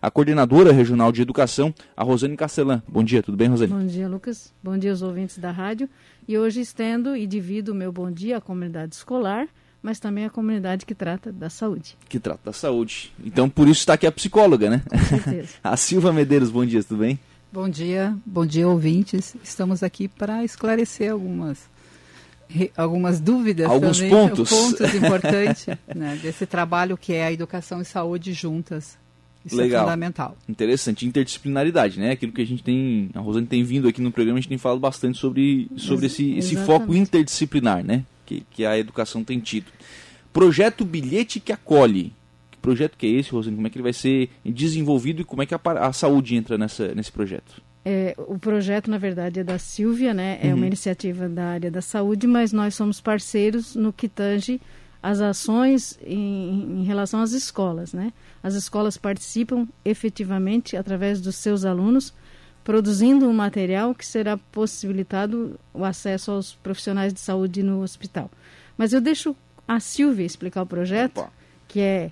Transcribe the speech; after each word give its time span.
a 0.00 0.10
coordenadora 0.10 0.72
regional 0.72 1.12
de 1.12 1.22
educação, 1.22 1.74
a 1.96 2.02
Rosane 2.02 2.36
Castelã. 2.36 2.82
Bom 2.88 3.04
dia, 3.04 3.22
tudo 3.22 3.36
bem, 3.36 3.48
Rosane? 3.48 3.72
Bom 3.72 3.86
dia, 3.86 4.08
Lucas. 4.08 4.52
Bom 4.62 4.76
dia 4.78 4.90
aos 4.90 5.02
ouvintes 5.02 5.38
da 5.38 5.50
rádio. 5.50 5.88
E 6.26 6.38
hoje 6.38 6.60
estendo 6.60 7.16
e 7.16 7.26
divido 7.26 7.72
o 7.72 7.74
meu 7.74 7.92
bom 7.92 8.10
dia 8.10 8.38
à 8.38 8.40
comunidade 8.40 8.94
escolar, 8.94 9.46
mas 9.82 9.98
também 9.98 10.24
à 10.24 10.30
comunidade 10.30 10.86
que 10.86 10.94
trata 10.94 11.32
da 11.32 11.50
saúde. 11.50 11.96
Que 12.08 12.18
trata 12.18 12.40
da 12.44 12.52
saúde. 12.52 13.12
Então, 13.24 13.48
por 13.48 13.68
isso 13.68 13.80
está 13.80 13.94
aqui 13.94 14.06
a 14.06 14.12
psicóloga, 14.12 14.70
né? 14.70 14.82
Com 14.88 14.98
certeza. 14.98 15.54
a 15.62 15.76
Silva 15.76 16.12
Medeiros, 16.12 16.50
bom 16.50 16.64
dia, 16.64 16.82
tudo 16.82 17.00
bem? 17.00 17.18
Bom 17.52 17.68
dia, 17.68 18.16
bom 18.24 18.46
dia, 18.46 18.68
ouvintes. 18.68 19.34
Estamos 19.42 19.82
aqui 19.82 20.06
para 20.06 20.44
esclarecer 20.44 21.10
algumas 21.10 21.68
algumas 22.76 23.20
dúvidas 23.20 23.70
alguns 23.70 23.98
também, 23.98 24.10
pontos, 24.10 24.50
pontos 24.50 24.94
importantes 24.94 25.66
né, 25.94 26.18
desse 26.20 26.46
trabalho 26.46 26.96
que 26.96 27.12
é 27.12 27.26
a 27.26 27.32
educação 27.32 27.80
e 27.80 27.84
saúde 27.84 28.32
juntas. 28.32 28.98
Isso 29.44 29.58
é 29.58 29.64
Legal. 29.64 29.82
é 29.82 29.84
fundamental. 29.84 30.36
Interessante, 30.48 31.06
interdisciplinaridade, 31.06 31.98
né? 31.98 32.12
Aquilo 32.12 32.32
que 32.32 32.42
a 32.42 32.46
gente 32.46 32.62
tem, 32.62 33.10
a 33.14 33.20
Rosane 33.20 33.46
tem 33.46 33.62
vindo 33.62 33.88
aqui 33.88 34.00
no 34.00 34.12
programa, 34.12 34.38
a 34.38 34.40
gente 34.40 34.50
tem 34.50 34.58
falado 34.58 34.80
bastante 34.80 35.18
sobre, 35.18 35.70
sobre 35.76 36.06
esse, 36.06 36.34
esse 36.34 36.56
foco 36.56 36.94
interdisciplinar, 36.94 37.84
né? 37.84 38.04
Que, 38.26 38.42
que 38.50 38.64
a 38.64 38.78
educação 38.78 39.24
tem 39.24 39.40
tido. 39.40 39.66
Projeto 40.32 40.84
Bilhete 40.84 41.40
que 41.40 41.52
Acolhe. 41.52 42.12
Que 42.50 42.58
projeto 42.58 42.96
que 42.96 43.06
é 43.06 43.10
esse, 43.10 43.30
Rosane? 43.30 43.56
Como 43.56 43.66
é 43.66 43.70
que 43.70 43.78
ele 43.78 43.82
vai 43.82 43.92
ser 43.92 44.28
desenvolvido 44.44 45.22
e 45.22 45.24
como 45.24 45.42
é 45.42 45.46
que 45.46 45.54
a, 45.54 45.60
a 45.80 45.92
saúde 45.92 46.36
entra 46.36 46.58
nessa, 46.58 46.94
nesse 46.94 47.10
projeto? 47.10 47.62
É, 47.82 48.14
o 48.18 48.38
projeto, 48.38 48.90
na 48.90 48.98
verdade, 48.98 49.40
é 49.40 49.44
da 49.44 49.58
Silvia, 49.58 50.12
né? 50.12 50.38
É 50.42 50.48
uhum. 50.48 50.56
uma 50.56 50.66
iniciativa 50.66 51.28
da 51.28 51.46
área 51.46 51.70
da 51.70 51.80
saúde, 51.80 52.26
mas 52.26 52.52
nós 52.52 52.74
somos 52.74 53.00
parceiros 53.00 53.74
no 53.74 53.90
que 53.90 54.06
tange 54.06 54.60
as 55.02 55.20
ações 55.20 55.98
em, 56.04 56.80
em, 56.80 56.84
relação 56.84 57.20
às 57.20 57.32
escolas, 57.32 57.92
né? 57.92 58.12
As 58.42 58.54
escolas 58.54 58.96
participam 58.96 59.66
efetivamente 59.84 60.76
através 60.76 61.20
dos 61.20 61.36
seus 61.36 61.64
alunos, 61.64 62.12
produzindo 62.62 63.26
um 63.26 63.32
material 63.32 63.94
que 63.94 64.04
será 64.04 64.36
possibilitado 64.36 65.58
o 65.72 65.84
acesso 65.84 66.32
aos 66.32 66.54
profissionais 66.54 67.12
de 67.14 67.20
saúde 67.20 67.62
no 67.62 67.82
hospital. 67.82 68.30
Mas 68.76 68.92
eu 68.92 69.00
deixo 69.00 69.34
a 69.66 69.80
Silvia 69.80 70.26
explicar 70.26 70.62
o 70.62 70.66
projeto, 70.66 71.20
Opa. 71.20 71.32
que 71.66 71.80
é 71.80 72.10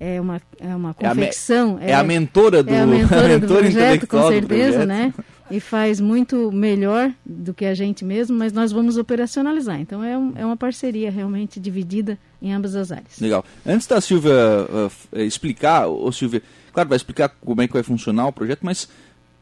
é 0.00 0.20
uma, 0.20 0.42
é 0.58 0.74
uma 0.74 0.92
confecção. 0.92 1.78
É 1.80 1.86
a, 1.86 1.88
é, 1.88 1.90
é 1.92 1.94
a 1.96 2.02
mentora 2.02 2.62
do, 2.62 2.70
é 2.70 2.80
a 2.80 2.86
mentora 2.86 3.38
do 3.38 3.46
projeto, 3.46 4.06
com 4.06 4.28
certeza, 4.28 4.84
né? 4.84 5.14
E 5.50 5.60
faz 5.60 6.00
muito 6.00 6.50
melhor 6.50 7.12
do 7.24 7.52
que 7.52 7.66
a 7.66 7.74
gente 7.74 8.04
mesmo, 8.04 8.36
mas 8.36 8.52
nós 8.52 8.72
vamos 8.72 8.96
operacionalizar. 8.96 9.78
Então 9.78 10.02
é, 10.02 10.16
um, 10.16 10.32
é 10.36 10.44
uma 10.44 10.56
parceria 10.56 11.10
realmente 11.10 11.60
dividida 11.60 12.18
em 12.40 12.52
ambas 12.52 12.74
as 12.74 12.90
áreas. 12.90 13.18
Legal. 13.20 13.44
Antes 13.66 13.86
da 13.86 14.00
Silvia 14.00 14.32
uh, 14.32 15.18
explicar, 15.20 15.86
ô 15.86 16.10
Silvia, 16.10 16.42
claro, 16.72 16.88
vai 16.88 16.96
explicar 16.96 17.28
como 17.28 17.60
é 17.60 17.66
que 17.66 17.74
vai 17.74 17.82
funcionar 17.82 18.26
o 18.26 18.32
projeto, 18.32 18.60
mas 18.62 18.88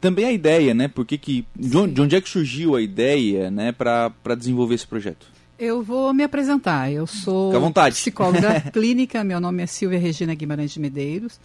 também 0.03 0.25
a 0.25 0.31
ideia, 0.33 0.73
né? 0.73 0.89
Porque 0.89 1.17
que, 1.17 1.45
de 1.55 1.77
onde, 1.77 1.93
de 1.93 2.01
onde 2.01 2.15
é 2.17 2.21
que 2.21 2.27
surgiu 2.27 2.75
a 2.75 2.81
ideia 2.81 3.49
né, 3.49 3.71
para 3.71 4.35
desenvolver 4.37 4.75
esse 4.75 4.85
projeto? 4.85 5.25
Eu 5.57 5.81
vou 5.81 6.13
me 6.13 6.23
apresentar. 6.23 6.91
Eu 6.91 7.07
sou 7.07 7.53
psicóloga 7.89 8.59
clínica, 8.73 9.23
meu 9.23 9.39
nome 9.39 9.63
é 9.63 9.65
Silvia 9.65 9.97
Regina 9.97 10.33
Guimarães 10.35 10.71
de 10.71 10.79
Medeiros 10.81 11.39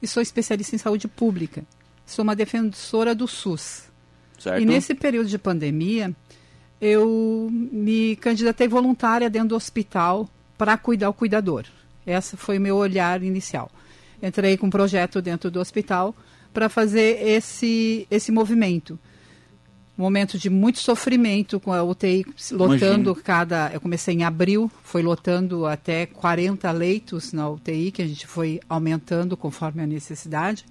e 0.00 0.06
sou 0.06 0.22
especialista 0.22 0.76
em 0.76 0.78
saúde 0.78 1.08
pública. 1.08 1.64
Sou 2.06 2.22
uma 2.22 2.36
defensora 2.36 3.14
do 3.16 3.26
SUS. 3.26 3.93
Certo. 4.44 4.62
E 4.62 4.66
nesse 4.66 4.94
período 4.94 5.28
de 5.28 5.38
pandemia, 5.38 6.14
eu 6.80 7.48
me 7.50 8.14
candidatei 8.16 8.68
voluntária 8.68 9.30
dentro 9.30 9.48
do 9.48 9.56
hospital 9.56 10.28
para 10.58 10.76
cuidar 10.76 11.08
o 11.08 11.14
cuidador. 11.14 11.64
Esse 12.06 12.36
foi 12.36 12.58
o 12.58 12.60
meu 12.60 12.76
olhar 12.76 13.22
inicial. 13.22 13.70
Entrei 14.22 14.58
com 14.58 14.66
um 14.66 14.70
projeto 14.70 15.22
dentro 15.22 15.50
do 15.50 15.58
hospital 15.60 16.14
para 16.52 16.68
fazer 16.68 17.26
esse, 17.26 18.06
esse 18.10 18.30
movimento 18.30 18.98
momento 19.96 20.36
de 20.36 20.50
muito 20.50 20.80
sofrimento 20.80 21.60
com 21.60 21.72
a 21.72 21.82
UTI 21.82 22.26
lotando 22.52 23.10
Imagina. 23.10 23.14
cada. 23.22 23.70
Eu 23.72 23.80
comecei 23.80 24.14
em 24.14 24.24
abril, 24.24 24.70
foi 24.82 25.02
lotando 25.02 25.66
até 25.66 26.06
40 26.06 26.70
leitos 26.72 27.32
na 27.32 27.48
UTI, 27.48 27.92
que 27.92 28.02
a 28.02 28.06
gente 28.06 28.26
foi 28.26 28.60
aumentando 28.68 29.36
conforme 29.36 29.82
a 29.82 29.86
necessidade. 29.86 30.66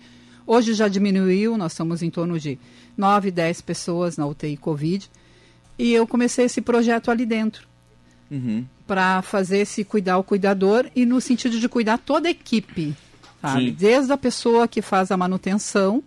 Hoje 0.46 0.74
já 0.74 0.88
diminuiu, 0.88 1.58
nós 1.58 1.72
estamos 1.72 2.02
em 2.02 2.10
torno 2.10 2.40
de 2.40 2.60
9, 2.98 3.32
10 3.32 3.62
pessoas 3.62 4.18
na 4.18 4.26
UTI 4.26 4.58
Covid. 4.58 5.10
E 5.78 5.94
eu 5.94 6.06
comecei 6.06 6.46
esse 6.46 6.62
projeto 6.62 7.10
ali 7.10 7.26
dentro. 7.26 7.68
Uhum. 8.30 8.66
Para 8.86 9.22
fazer 9.22 9.60
esse 9.60 9.84
cuidar 9.84 10.18
o 10.18 10.24
cuidador 10.24 10.90
e 10.96 11.06
no 11.06 11.22
sentido 11.22 11.60
de 11.60 11.70
cuidar 11.70 11.98
toda 11.98 12.28
a 12.28 12.32
equipe. 12.32 12.96
Sabe? 13.42 13.72
Desde 13.72 14.12
a 14.12 14.18
pessoa 14.18 14.68
que 14.68 14.82
faz 14.82 15.12
a 15.12 15.18
manutenção 15.18 16.04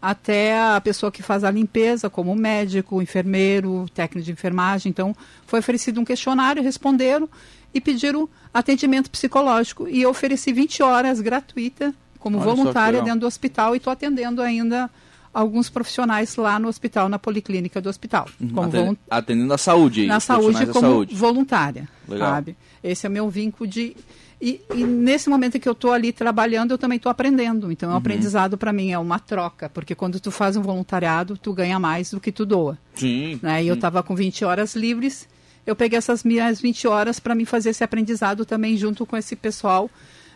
até 0.00 0.58
a 0.58 0.80
pessoa 0.80 1.12
que 1.12 1.22
faz 1.22 1.44
a 1.44 1.50
limpeza, 1.50 2.08
como 2.08 2.34
médico, 2.34 3.02
enfermeiro, 3.02 3.86
técnico 3.92 4.24
de 4.24 4.32
enfermagem. 4.32 4.88
Então, 4.88 5.14
foi 5.46 5.58
oferecido 5.58 6.00
um 6.00 6.04
questionário, 6.04 6.62
responderam 6.62 7.28
e 7.74 7.80
pediram 7.80 8.28
atendimento 8.52 9.10
psicológico. 9.10 9.86
E 9.88 10.02
eu 10.02 10.10
ofereci 10.10 10.52
20 10.52 10.82
horas 10.82 11.20
gratuita 11.20 11.94
como 12.20 12.38
Olha 12.38 12.44
voluntária 12.44 13.02
dentro 13.02 13.20
do 13.20 13.26
hospital 13.26 13.74
e 13.74 13.78
estou 13.78 13.92
atendendo 13.92 14.40
ainda 14.40 14.88
alguns 15.32 15.68
profissionais 15.68 16.36
lá 16.36 16.58
no 16.58 16.68
hospital, 16.68 17.08
na 17.08 17.18
policlínica 17.18 17.80
do 17.80 17.88
hospital. 17.88 18.28
Uhum. 18.40 18.48
Como 18.48 18.98
atendendo 19.10 19.52
a 19.52 19.58
saúde. 19.58 20.06
Na 20.06 20.20
saúde 20.20 20.66
como 20.66 20.80
saúde. 20.80 21.14
voluntária, 21.14 21.88
Legal. 22.08 22.30
sabe? 22.30 22.56
Esse 22.82 23.06
é 23.06 23.08
o 23.08 23.12
meu 23.12 23.28
vínculo 23.28 23.68
de 23.68 23.96
e, 24.40 24.58
e, 24.74 24.84
nesse 24.84 25.28
momento 25.28 25.60
que 25.60 25.68
eu 25.68 25.72
estou 25.72 25.92
ali 25.92 26.12
trabalhando, 26.12 26.70
eu 26.70 26.78
também 26.78 26.96
estou 26.96 27.10
aprendendo. 27.10 27.70
Então, 27.70 27.90
uhum. 27.90 27.96
o 27.96 27.98
aprendizado 27.98 28.56
para 28.56 28.72
mim 28.72 28.90
é 28.90 28.98
uma 28.98 29.18
troca, 29.18 29.68
porque 29.68 29.94
quando 29.94 30.18
tu 30.18 30.30
faz 30.30 30.56
um 30.56 30.62
voluntariado, 30.62 31.36
tu 31.36 31.52
ganha 31.52 31.78
mais 31.78 32.10
do 32.10 32.18
que 32.18 32.32
tu 32.32 32.46
doa. 32.46 32.78
Sim. 32.94 33.38
Né? 33.42 33.64
E 33.64 33.68
eu 33.68 33.74
estava 33.74 34.02
com 34.02 34.14
20 34.14 34.44
horas 34.46 34.74
livres, 34.74 35.28
eu 35.66 35.76
peguei 35.76 35.98
essas 35.98 36.24
minhas 36.24 36.58
20 36.58 36.88
horas 36.88 37.20
para 37.20 37.34
mim 37.34 37.44
fazer 37.44 37.70
esse 37.70 37.84
aprendizado 37.84 38.46
também 38.46 38.78
junto 38.78 39.04
com 39.04 39.14
esse 39.14 39.36
pessoal. 39.36 39.90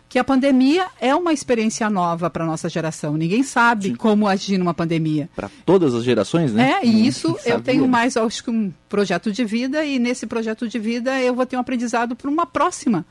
Que 0.07 0.19
a 0.19 0.23
pandemia 0.23 0.87
é 0.99 1.13
uma 1.15 1.33
experiência 1.33 1.89
nova 1.89 2.29
para 2.29 2.45
nossa 2.45 2.69
geração. 2.69 3.17
Ninguém 3.17 3.43
sabe 3.43 3.87
Sim. 3.87 3.95
como 3.95 4.27
agir 4.27 4.57
numa 4.57 4.73
pandemia. 4.73 5.29
Para 5.35 5.49
todas 5.65 5.93
as 5.93 6.03
gerações, 6.03 6.53
né? 6.53 6.73
É, 6.73 6.85
e 6.85 7.07
isso 7.07 7.37
eu 7.45 7.61
tenho 7.61 7.87
mais, 7.87 8.15
acho 8.15 8.43
que 8.43 8.49
um 8.49 8.71
projeto 8.87 9.31
de 9.31 9.43
vida, 9.43 9.83
e 9.83 9.99
nesse 9.99 10.25
projeto 10.25 10.67
de 10.67 10.79
vida 10.79 11.19
eu 11.21 11.33
vou 11.33 11.45
ter 11.45 11.57
um 11.57 11.59
aprendizado 11.59 12.15
para 12.15 12.29
uma 12.29 12.45
próxima 12.45 13.05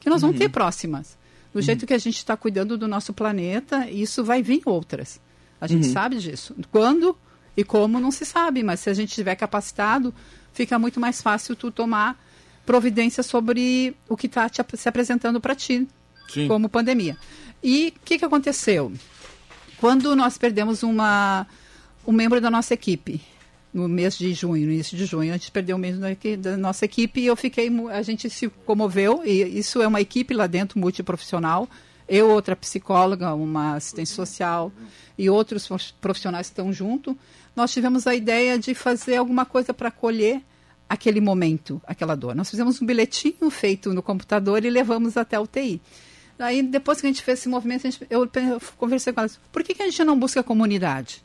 que 0.00 0.10
nós 0.10 0.22
vamos 0.22 0.36
ter 0.38 0.46
uhum. 0.46 0.50
próximas. 0.50 1.18
Do 1.52 1.56
uhum. 1.56 1.62
jeito 1.62 1.86
que 1.86 1.94
a 1.94 1.98
gente 1.98 2.16
está 2.16 2.36
cuidando 2.36 2.76
do 2.76 2.88
nosso 2.88 3.12
planeta, 3.12 3.88
isso 3.88 4.24
vai 4.24 4.42
vir 4.42 4.62
outras. 4.64 5.20
A 5.60 5.66
gente 5.66 5.86
uhum. 5.86 5.92
sabe 5.92 6.16
disso. 6.16 6.54
Quando 6.70 7.16
e 7.56 7.64
como 7.64 8.00
não 8.00 8.10
se 8.10 8.24
sabe, 8.24 8.62
mas 8.62 8.80
se 8.80 8.90
a 8.90 8.94
gente 8.94 9.10
estiver 9.10 9.34
capacitado, 9.34 10.14
fica 10.52 10.78
muito 10.78 10.98
mais 10.98 11.20
fácil 11.20 11.54
tu 11.54 11.70
tomar 11.70 12.18
providência 12.64 13.22
sobre 13.22 13.96
o 14.08 14.16
que 14.16 14.26
está 14.26 14.48
se 14.74 14.88
apresentando 14.88 15.40
para 15.40 15.54
ti, 15.54 15.86
Sim. 16.32 16.48
como 16.48 16.68
pandemia. 16.68 17.16
E 17.62 17.94
o 17.96 18.00
que, 18.04 18.18
que 18.18 18.24
aconteceu? 18.24 18.92
Quando 19.78 20.14
nós 20.14 20.38
perdemos 20.38 20.82
uma, 20.82 21.46
um 22.06 22.12
membro 22.12 22.40
da 22.40 22.50
nossa 22.50 22.74
equipe, 22.74 23.20
no 23.72 23.88
mês 23.88 24.18
de 24.18 24.32
junho, 24.34 24.66
no 24.66 24.72
início 24.72 24.96
de 24.96 25.06
junho. 25.06 25.32
A 25.32 25.36
gente 25.36 25.50
perdeu 25.50 25.76
o 25.76 25.78
mês 25.78 25.96
da 26.38 26.56
nossa 26.56 26.84
equipe 26.84 27.20
e 27.20 27.26
eu 27.26 27.36
fiquei, 27.36 27.70
a 27.90 28.02
gente 28.02 28.28
se 28.28 28.48
comoveu, 28.48 29.22
e 29.24 29.58
isso 29.58 29.80
é 29.80 29.86
uma 29.86 30.00
equipe 30.00 30.34
lá 30.34 30.46
dentro 30.46 30.78
multiprofissional. 30.78 31.68
Eu, 32.08 32.28
outra 32.28 32.56
psicóloga, 32.56 33.32
uma 33.34 33.76
assistente 33.76 34.10
social 34.10 34.72
e 35.16 35.30
outros 35.30 35.68
profissionais 36.00 36.48
estão 36.48 36.72
junto. 36.72 37.16
Nós 37.54 37.72
tivemos 37.72 38.06
a 38.06 38.14
ideia 38.14 38.58
de 38.58 38.74
fazer 38.74 39.16
alguma 39.16 39.44
coisa 39.44 39.72
para 39.72 39.88
acolher 39.88 40.42
aquele 40.88 41.20
momento, 41.20 41.80
aquela 41.86 42.16
dor. 42.16 42.34
Nós 42.34 42.50
fizemos 42.50 42.82
um 42.82 42.86
bilhetinho 42.86 43.48
feito 43.48 43.94
no 43.94 44.02
computador 44.02 44.64
e 44.64 44.70
levamos 44.70 45.16
até 45.16 45.36
a 45.36 45.40
UTI. 45.40 45.80
Aí, 46.40 46.62
depois 46.62 47.00
que 47.00 47.06
a 47.06 47.10
gente 47.10 47.22
fez 47.22 47.40
esse 47.40 47.48
movimento, 47.48 47.82
gente, 47.82 48.06
eu, 48.08 48.28
conversei 48.78 49.12
com 49.12 49.20
elas, 49.20 49.38
por 49.52 49.62
que, 49.62 49.74
que 49.74 49.82
a 49.82 49.86
gente 49.86 50.02
não 50.04 50.18
busca 50.18 50.40
a 50.40 50.44
comunidade? 50.44 51.22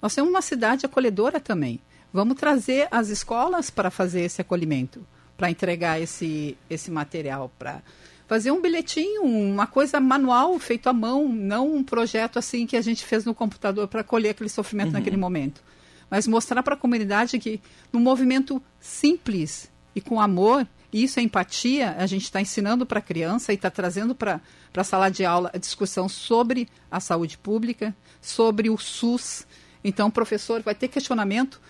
Nós 0.00 0.14
temos 0.14 0.30
uma 0.30 0.40
cidade 0.40 0.86
acolhedora 0.86 1.38
também. 1.38 1.78
Vamos 2.12 2.38
trazer 2.38 2.88
as 2.90 3.08
escolas 3.08 3.68
para 3.68 3.90
fazer 3.90 4.22
esse 4.22 4.40
acolhimento, 4.40 5.06
para 5.36 5.50
entregar 5.50 6.00
esse, 6.00 6.56
esse 6.70 6.90
material, 6.90 7.52
para 7.58 7.82
fazer 8.26 8.50
um 8.50 8.60
bilhetinho, 8.60 9.22
uma 9.22 9.66
coisa 9.66 10.00
manual, 10.00 10.58
feito 10.58 10.88
à 10.88 10.92
mão, 10.92 11.28
não 11.28 11.74
um 11.74 11.84
projeto 11.84 12.38
assim 12.38 12.66
que 12.66 12.76
a 12.76 12.80
gente 12.80 13.04
fez 13.04 13.24
no 13.24 13.34
computador 13.34 13.86
para 13.88 14.00
acolher 14.00 14.30
aquele 14.30 14.48
sofrimento 14.48 14.88
uhum. 14.88 14.94
naquele 14.94 15.16
momento. 15.16 15.62
Mas 16.10 16.26
mostrar 16.26 16.62
para 16.62 16.74
a 16.74 16.78
comunidade 16.78 17.38
que, 17.38 17.60
num 17.92 18.00
movimento 18.00 18.62
simples 18.80 19.70
e 19.94 20.00
com 20.00 20.20
amor, 20.20 20.66
isso 21.02 21.18
é 21.20 21.22
empatia, 21.22 21.96
a 21.98 22.06
gente 22.06 22.24
está 22.24 22.40
ensinando 22.40 22.86
para 22.86 22.98
a 22.98 23.02
criança 23.02 23.52
e 23.52 23.56
está 23.56 23.70
trazendo 23.70 24.14
para 24.14 24.40
a 24.74 24.84
sala 24.84 25.08
de 25.08 25.24
aula 25.24 25.50
a 25.52 25.58
discussão 25.58 26.08
sobre 26.08 26.68
a 26.90 27.00
saúde 27.00 27.36
pública, 27.38 27.94
sobre 28.20 28.70
o 28.70 28.78
SUS, 28.78 29.46
então, 29.86 30.08
o 30.08 30.10
professor 30.10 30.62
vai 30.62 30.74
ter 30.74 30.88
questionamento 30.88 31.60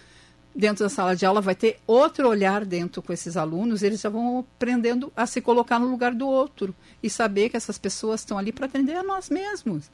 dentro 0.55 0.83
da 0.83 0.89
sala 0.89 1.15
de 1.15 1.27
aula, 1.27 1.43
vai 1.43 1.55
ter 1.55 1.79
outro 1.87 2.27
olhar 2.27 2.65
dentro 2.65 3.03
com 3.03 3.13
esses 3.13 3.37
alunos, 3.37 3.83
eles 3.83 4.01
já 4.01 4.09
vão 4.09 4.39
aprendendo 4.39 5.13
a 5.15 5.27
se 5.27 5.43
colocar 5.43 5.79
no 5.79 5.87
lugar 5.87 6.15
do 6.15 6.27
outro 6.27 6.75
e 7.03 7.11
saber 7.11 7.51
que 7.51 7.59
essas 7.59 7.77
pessoas 7.77 8.23
estão 8.23 8.39
ali 8.39 8.53
para 8.53 8.65
atender 8.65 8.97
a 8.97 9.03
nós 9.03 9.29
mesmos. 9.29 9.91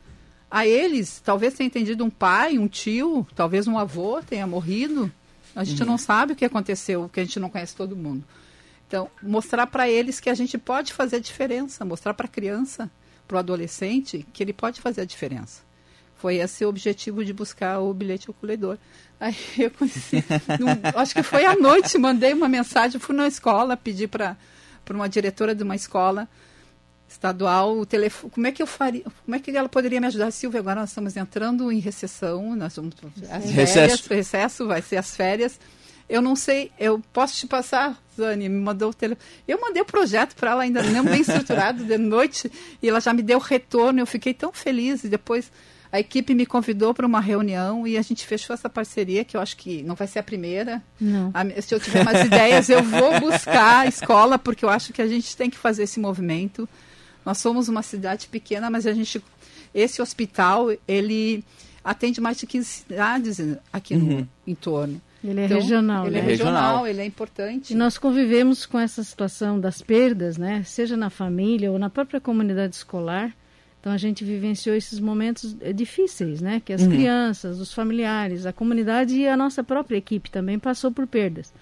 a 0.49 0.65
eles, 0.65 1.21
talvez 1.25 1.55
tenha 1.55 1.67
entendido 1.67 2.05
um 2.05 2.11
pai, 2.11 2.59
um 2.59 2.69
tio, 2.69 3.27
talvez 3.35 3.67
um 3.67 3.77
avô 3.77 4.23
tenha 4.23 4.47
morrido. 4.47 5.11
A 5.57 5.65
gente 5.65 5.83
uhum. 5.83 5.89
não 5.89 5.99
sabe 5.99 6.35
o 6.35 6.37
que 6.37 6.45
aconteceu, 6.45 7.03
porque 7.03 7.21
a 7.21 7.25
gente 7.25 7.41
não 7.41 7.51
conhece 7.51 7.75
todo 7.75 7.97
mundo. 7.97 8.23
Então, 8.93 9.11
mostrar 9.23 9.67
para 9.67 9.89
eles 9.89 10.21
que 10.21 10.29
a 10.29 10.35
gente 10.35 10.59
pode 10.59 10.93
fazer 10.93 11.17
a 11.17 11.19
diferença, 11.19 11.83
mostrar 11.83 12.13
para 12.13 12.27
a 12.27 12.29
criança, 12.29 12.91
para 13.27 13.37
o 13.37 13.39
adolescente, 13.39 14.27
que 14.35 14.43
ele 14.43 14.53
pode 14.53 14.83
fazer 14.83 15.01
a 15.01 15.05
diferença. 15.07 15.63
Foi 16.17 16.37
esse 16.37 16.63
o 16.63 16.69
objetivo 16.69 17.25
de 17.25 17.33
buscar 17.33 17.81
o 17.81 17.95
bilhete 17.95 18.31
acolhedor. 18.31 18.77
Aí 19.19 19.35
eu 19.57 19.71
conheci, 19.71 20.23
acho 20.95 21.15
que 21.15 21.23
foi 21.23 21.47
à 21.47 21.57
noite, 21.57 21.97
mandei 21.97 22.35
uma 22.35 22.51
mensagem, 22.51 23.01
fui 23.01 23.17
na 23.17 23.27
escola, 23.27 23.79
pedi 23.79 24.07
para 24.07 24.37
uma 24.91 25.09
diretora 25.09 25.55
de 25.55 25.63
uma 25.63 25.75
escola 25.75 26.29
estadual 27.09 27.79
o 27.79 27.87
telefone. 27.87 28.31
Como 28.31 28.47
é 28.47 28.53
que 28.53 28.63
eu 28.63 28.67
faria? 28.67 29.05
Como 29.25 29.35
é 29.35 29.39
que 29.39 29.57
ela 29.57 29.71
poderia 29.71 30.03
me 30.03 30.09
ajudar, 30.09 30.31
Silvia? 30.33 30.61
Agora 30.61 30.81
nós 30.81 30.91
estamos 30.91 31.17
entrando 31.17 31.73
em 31.73 31.79
recessão, 31.79 32.55
nós 32.55 32.77
vamos 32.77 32.95
as 33.23 33.51
férias, 33.51 33.55
recesso. 33.55 34.09
recesso, 34.11 34.67
vai 34.67 34.83
ser 34.83 34.99
as 34.99 35.17
férias. 35.17 35.59
Eu 36.13 36.21
não 36.21 36.37
sei, 36.37 36.71
eu 36.79 37.03
posso 37.11 37.35
te 37.37 37.47
passar, 37.47 37.99
Zane, 38.15 38.47
me 38.47 38.61
mandou 38.61 38.91
o 38.91 38.95
telefone. 38.95 39.27
Eu 39.49 39.59
mandei 39.59 39.81
o 39.81 39.85
projeto 39.87 40.35
para 40.35 40.51
ela 40.51 40.63
ainda 40.63 40.83
não 40.83 41.07
bem 41.07 41.23
estruturado 41.23 41.83
de 41.83 41.97
noite 41.97 42.53
e 42.83 42.89
ela 42.91 43.01
já 43.01 43.15
me 43.15 43.23
deu 43.23 43.39
retorno. 43.39 43.99
Eu 43.99 44.07
fiquei 44.07 44.35
tão 44.35 44.53
feliz 44.53 45.05
e 45.05 45.09
depois 45.09 45.51
a 45.91 45.99
equipe 45.99 46.35
me 46.35 46.45
convidou 46.45 46.93
para 46.93 47.07
uma 47.07 47.19
reunião 47.19 47.87
e 47.87 47.97
a 47.97 48.03
gente 48.03 48.27
fechou 48.27 48.53
essa 48.53 48.69
parceria, 48.69 49.25
que 49.25 49.39
eu 49.39 49.41
acho 49.41 49.57
que 49.57 49.83
não 49.85 49.95
vai 49.95 50.07
ser 50.07 50.19
a 50.19 50.23
primeira. 50.23 50.83
Não. 51.01 51.31
A, 51.33 51.63
se 51.63 51.75
eu 51.75 51.81
tiver 51.81 52.05
mais 52.05 52.27
ideias, 52.27 52.69
eu 52.69 52.83
vou 52.83 53.19
buscar 53.19 53.79
a 53.79 53.87
escola, 53.87 54.39
porque 54.39 54.67
eu 54.67 54.69
acho 54.69 54.93
que 54.93 55.01
a 55.01 55.09
gente 55.09 55.35
tem 55.35 55.49
que 55.49 55.57
fazer 55.57 55.85
esse 55.85 55.99
movimento. 55.99 56.69
Nós 57.25 57.39
somos 57.39 57.71
uma 57.71 57.83
cidade 57.83 58.27
pequena, 58.27 58.69
mas 58.69 58.87
a 58.87 58.93
gente 58.93 59.25
esse 59.75 60.03
hospital, 60.03 60.69
ele 60.87 61.43
atende 61.83 62.21
mais 62.21 62.37
de 62.37 62.47
15 62.47 62.67
cidades 62.67 63.39
aqui 63.73 63.97
no 63.97 64.17
uhum. 64.17 64.29
entorno. 64.47 65.01
Ele 65.25 65.41
é 65.41 65.45
então, 65.45 65.61
regional. 65.61 66.07
Ele 66.07 66.19
é 66.19 66.23
né? 66.23 66.27
é 66.27 66.31
regional, 66.31 66.87
ele 66.87 67.01
é 67.01 67.05
importante. 67.05 67.73
E 67.73 67.77
nós 67.77 67.97
convivemos 67.97 68.67
com 68.67 68.79
essa 68.79 69.05
situação 69.05 69.61
das 69.61 69.81
perdas, 69.81 70.37
né? 70.37 70.63
Seja 70.65 70.97
na 70.97 71.11
família 71.11 71.71
ou 71.71 71.79
na 71.79 71.89
própria 71.89 72.21
comunidade 72.21 72.75
escolar. 72.75 73.33
Então 73.81 73.93
a 73.93 73.97
gente 73.97 74.25
vivenciou 74.25 74.77
esses 74.77 75.01
momentos 75.01 75.57
eh, 75.61 75.73
difíceis, 75.73 76.41
né? 76.41 76.61
Que 76.65 76.73
as 76.73 76.83
uhum. 76.83 76.91
crianças, 76.91 77.61
os 77.61 77.73
familiares, 77.73 78.47
a 78.47 78.53
comunidade 78.53 79.17
e 79.17 79.29
a 79.29 79.37
nossa 79.37 79.63
própria 79.63 79.97
equipe 79.97 80.31
também 80.31 80.59
passou 80.59 80.91
por 80.91 81.07
perdas. 81.07 81.53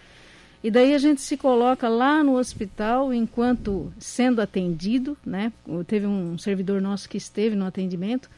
E 0.63 0.71
daí 0.71 0.95
a 0.95 0.99
gente 0.99 1.23
se 1.23 1.37
coloca 1.39 1.89
lá 1.89 2.23
no 2.23 2.37
hospital 2.37 3.15
enquanto 3.15 3.91
sendo 3.99 4.43
atendido, 4.43 5.17
né? 5.25 5.53
Teve 5.87 6.07
um 6.07 6.37
servidor 6.37 6.81
nosso 6.83 7.09
que 7.09 7.17
esteve 7.17 7.57
no 7.57 7.65
atendimento 7.65 8.29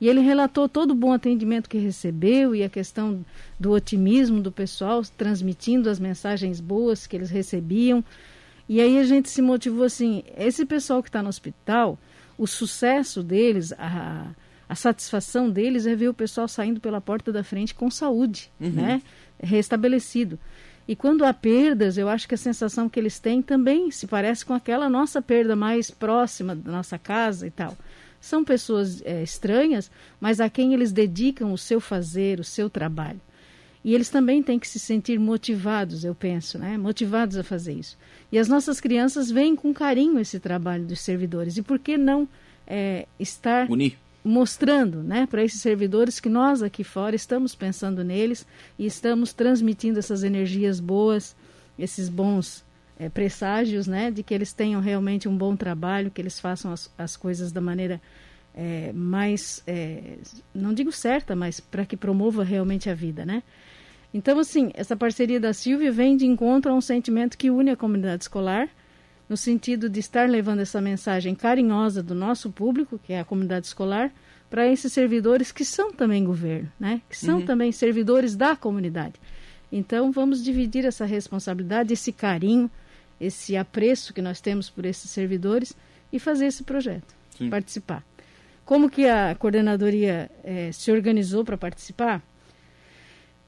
e 0.00 0.08
ele 0.08 0.20
relatou 0.20 0.68
todo 0.68 0.92
o 0.92 0.94
bom 0.94 1.12
atendimento 1.12 1.68
que 1.68 1.78
recebeu 1.78 2.54
e 2.54 2.62
a 2.62 2.68
questão 2.68 3.24
do 3.58 3.72
otimismo 3.72 4.40
do 4.40 4.52
pessoal, 4.52 5.02
transmitindo 5.16 5.90
as 5.90 5.98
mensagens 5.98 6.60
boas 6.60 7.06
que 7.06 7.16
eles 7.16 7.30
recebiam. 7.30 8.04
E 8.68 8.80
aí 8.80 8.98
a 8.98 9.04
gente 9.04 9.28
se 9.28 9.42
motivou 9.42 9.84
assim: 9.84 10.22
esse 10.36 10.64
pessoal 10.64 11.02
que 11.02 11.08
está 11.08 11.22
no 11.22 11.28
hospital, 11.28 11.98
o 12.36 12.46
sucesso 12.46 13.22
deles, 13.22 13.72
a, 13.72 14.28
a 14.68 14.74
satisfação 14.76 15.50
deles 15.50 15.86
é 15.86 15.96
ver 15.96 16.08
o 16.08 16.14
pessoal 16.14 16.46
saindo 16.46 16.80
pela 16.80 17.00
porta 17.00 17.32
da 17.32 17.42
frente 17.42 17.74
com 17.74 17.90
saúde, 17.90 18.50
uhum. 18.60 18.70
né? 18.70 19.02
Restabelecido. 19.40 20.38
E 20.86 20.96
quando 20.96 21.24
há 21.24 21.34
perdas, 21.34 21.98
eu 21.98 22.08
acho 22.08 22.26
que 22.26 22.34
a 22.34 22.38
sensação 22.38 22.88
que 22.88 22.98
eles 22.98 23.18
têm 23.18 23.42
também 23.42 23.90
se 23.90 24.06
parece 24.06 24.46
com 24.46 24.54
aquela 24.54 24.88
nossa 24.88 25.20
perda 25.20 25.54
mais 25.54 25.90
próxima 25.90 26.56
da 26.56 26.72
nossa 26.72 26.98
casa 26.98 27.46
e 27.46 27.50
tal. 27.50 27.76
São 28.20 28.44
pessoas 28.44 29.02
é, 29.04 29.22
estranhas, 29.22 29.90
mas 30.20 30.40
a 30.40 30.50
quem 30.50 30.74
eles 30.74 30.92
dedicam 30.92 31.52
o 31.52 31.58
seu 31.58 31.80
fazer, 31.80 32.40
o 32.40 32.44
seu 32.44 32.68
trabalho. 32.68 33.20
E 33.84 33.94
eles 33.94 34.10
também 34.10 34.42
têm 34.42 34.58
que 34.58 34.66
se 34.66 34.78
sentir 34.78 35.18
motivados, 35.18 36.04
eu 36.04 36.14
penso, 36.14 36.58
né? 36.58 36.76
motivados 36.76 37.36
a 37.36 37.44
fazer 37.44 37.74
isso. 37.74 37.96
E 38.30 38.38
as 38.38 38.48
nossas 38.48 38.80
crianças 38.80 39.30
veem 39.30 39.54
com 39.54 39.72
carinho 39.72 40.18
esse 40.18 40.40
trabalho 40.40 40.84
dos 40.84 41.00
servidores. 41.00 41.56
E 41.56 41.62
por 41.62 41.78
que 41.78 41.96
não 41.96 42.28
é, 42.66 43.06
estar 43.18 43.70
Unir 43.70 43.96
mostrando 44.28 45.02
né, 45.02 45.26
para 45.26 45.42
esses 45.42 45.60
servidores 45.60 46.20
que 46.20 46.28
nós 46.28 46.62
aqui 46.62 46.84
fora 46.84 47.16
estamos 47.16 47.54
pensando 47.54 48.04
neles 48.04 48.46
e 48.78 48.84
estamos 48.84 49.32
transmitindo 49.32 49.98
essas 49.98 50.22
energias 50.22 50.80
boas, 50.80 51.34
esses 51.78 52.08
bons 52.10 52.64
é, 52.98 53.08
presságios 53.08 53.86
né, 53.86 54.10
de 54.10 54.22
que 54.22 54.34
eles 54.34 54.52
tenham 54.52 54.80
realmente 54.80 55.28
um 55.28 55.36
bom 55.36 55.54
trabalho, 55.54 56.10
que 56.10 56.20
eles 56.20 56.40
façam 56.40 56.72
as, 56.72 56.92
as 56.98 57.16
coisas 57.16 57.52
da 57.52 57.60
maneira 57.60 58.00
é, 58.54 58.92
mais, 58.92 59.62
é, 59.66 60.18
não 60.52 60.74
digo 60.74 60.90
certa, 60.90 61.36
mas 61.36 61.60
para 61.60 61.86
que 61.86 61.96
promova 61.96 62.42
realmente 62.42 62.90
a 62.90 62.94
vida. 62.94 63.24
Né? 63.24 63.42
Então, 64.12 64.38
assim, 64.38 64.70
essa 64.74 64.96
parceria 64.96 65.38
da 65.38 65.52
Silvia 65.52 65.92
vem 65.92 66.16
de 66.16 66.26
encontro 66.26 66.72
a 66.72 66.74
um 66.74 66.80
sentimento 66.80 67.38
que 67.38 67.50
une 67.50 67.70
a 67.70 67.76
comunidade 67.76 68.24
escolar 68.24 68.68
no 69.28 69.36
sentido 69.36 69.88
de 69.88 70.00
estar 70.00 70.28
levando 70.28 70.60
essa 70.60 70.80
mensagem 70.80 71.34
carinhosa 71.34 72.02
do 72.02 72.14
nosso 72.14 72.50
público, 72.50 72.98
que 72.98 73.12
é 73.12 73.20
a 73.20 73.24
comunidade 73.24 73.66
escolar, 73.66 74.10
para 74.48 74.66
esses 74.66 74.90
servidores 74.90 75.52
que 75.52 75.64
são 75.64 75.92
também 75.92 76.24
governo, 76.24 76.72
né? 76.80 77.02
que 77.08 77.16
são 77.16 77.40
uhum. 77.40 77.44
também 77.44 77.70
servidores 77.70 78.34
da 78.34 78.56
comunidade. 78.56 79.20
Então, 79.70 80.10
vamos 80.10 80.42
dividir 80.42 80.86
essa 80.86 81.04
responsabilidade, 81.04 81.92
esse 81.92 82.10
carinho, 82.10 82.70
esse 83.20 83.56
apreço 83.56 84.12
que 84.12 84.22
nós 84.22 84.40
temos 84.40 84.70
por 84.70 84.84
esses 84.84 85.10
servidores 85.10 85.74
e 86.12 86.18
fazer 86.18 86.46
esse 86.46 86.62
projeto, 86.62 87.14
Sim. 87.36 87.50
participar. 87.50 88.04
Como 88.64 88.90
que 88.90 89.06
a 89.06 89.34
coordenadoria 89.34 90.30
eh, 90.44 90.70
se 90.72 90.92
organizou 90.92 91.44
para 91.44 91.56
participar? 91.56 92.22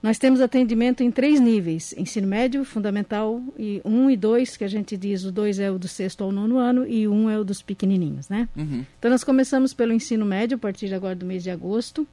Nós 0.02 0.18
temos 0.18 0.40
atendimento 0.40 1.02
em 1.02 1.10
três 1.10 1.38
níveis: 1.38 1.94
ensino 1.96 2.26
médio, 2.26 2.64
fundamental 2.64 3.42
e 3.58 3.82
um 3.84 4.10
e 4.10 4.16
dois, 4.16 4.56
que 4.56 4.64
a 4.64 4.68
gente 4.68 4.96
diz 4.96 5.24
o 5.24 5.30
dois 5.30 5.58
é 5.58 5.70
o 5.70 5.78
do 5.78 5.86
sexto 5.86 6.24
ao 6.24 6.32
nono 6.32 6.56
ano 6.56 6.86
e 6.86 7.06
um 7.06 7.28
é 7.28 7.38
o 7.38 7.44
dos 7.44 7.60
pequenininhos, 7.60 8.28
né? 8.28 8.48
Uhum. 8.56 8.84
Então 8.98 9.10
nós 9.10 9.22
começamos 9.22 9.74
pelo 9.74 9.92
ensino 9.92 10.24
médio 10.24 10.56
a 10.56 10.58
partir 10.58 10.88
de 10.88 10.94
agora 10.94 11.14
do 11.14 11.26
mês 11.26 11.42
de 11.42 11.50
agosto, 11.50 12.08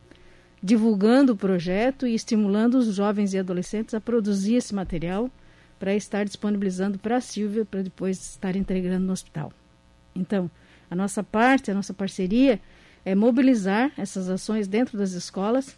divulgando 0.62 1.31
o 1.31 1.38
projeto 1.38 2.06
e 2.06 2.13
estimulando 2.13 2.75
os 2.75 2.94
jovens 2.94 3.33
e 3.33 3.39
adolescentes 3.39 3.94
a 3.94 4.01
produzir 4.01 4.56
esse 4.56 4.75
material 4.75 5.31
para 5.80 5.96
estar 5.96 6.26
disponibilizando 6.26 6.98
para 6.98 7.18
a 7.18 7.22
Silvia 7.22 7.66
para 7.66 7.82
depois 7.82 8.18
estar 8.20 8.56
entregando 8.56 9.06
no 9.06 9.14
hospital. 9.14 9.52
Então, 10.16 10.50
a 10.90 10.96
nossa 10.96 11.24
parte, 11.24 11.70
a 11.70 11.74
nossa 11.74 11.94
parceria 11.94 12.60
é 13.06 13.16
mobilizar 13.16 13.92
essas 13.98 14.30
ações 14.30 14.68
dentro 14.68 14.98
das 14.98 15.12
escolas 15.12 15.76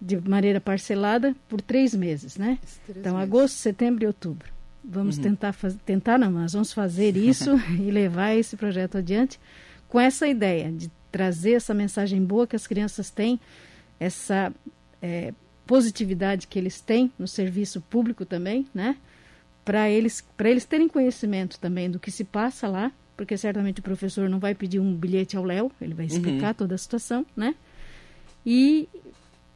de 0.00 0.16
maneira 0.28 0.60
parcelada 0.60 1.34
por 1.48 1.60
três 1.60 1.94
meses, 1.94 2.36
né? 2.36 2.58
Três 2.86 2.98
então, 2.98 3.14
meses. 3.14 3.28
agosto, 3.28 3.54
setembro 3.56 4.04
e 4.04 4.06
outubro. 4.06 4.48
Vamos 4.84 5.16
uhum. 5.16 5.22
tentar 5.22 5.52
fazer, 5.52 5.78
tentar 5.84 6.18
não, 6.18 6.30
mas 6.30 6.52
vamos 6.52 6.72
fazer 6.72 7.16
isso 7.18 7.56
e 7.78 7.90
levar 7.90 8.34
esse 8.34 8.56
projeto 8.56 8.98
adiante 8.98 9.40
com 9.88 10.00
essa 10.00 10.26
ideia 10.26 10.70
de 10.70 10.90
trazer 11.10 11.52
essa 11.52 11.72
mensagem 11.72 12.22
boa 12.22 12.46
que 12.46 12.56
as 12.56 12.66
crianças 12.66 13.10
têm, 13.10 13.40
essa 13.98 14.52
é, 15.00 15.32
positividade 15.66 16.46
que 16.46 16.58
eles 16.58 16.80
têm 16.80 17.10
no 17.18 17.26
serviço 17.26 17.80
público 17.80 18.24
também, 18.24 18.66
né? 18.74 18.96
Para 19.66 19.90
eles, 19.90 20.24
para 20.36 20.48
eles 20.48 20.64
terem 20.64 20.86
conhecimento 20.86 21.58
também 21.58 21.90
do 21.90 21.98
que 21.98 22.10
se 22.10 22.22
passa 22.22 22.68
lá, 22.68 22.92
porque 23.16 23.36
certamente 23.36 23.80
o 23.80 23.82
professor 23.82 24.28
não 24.28 24.38
vai 24.38 24.54
pedir 24.54 24.78
um 24.78 24.94
bilhete 24.94 25.36
ao 25.36 25.42
Léo, 25.42 25.72
ele 25.80 25.92
vai 25.92 26.06
explicar 26.06 26.48
uhum. 26.48 26.54
toda 26.54 26.76
a 26.76 26.78
situação, 26.78 27.26
né? 27.36 27.54
E 28.46 28.88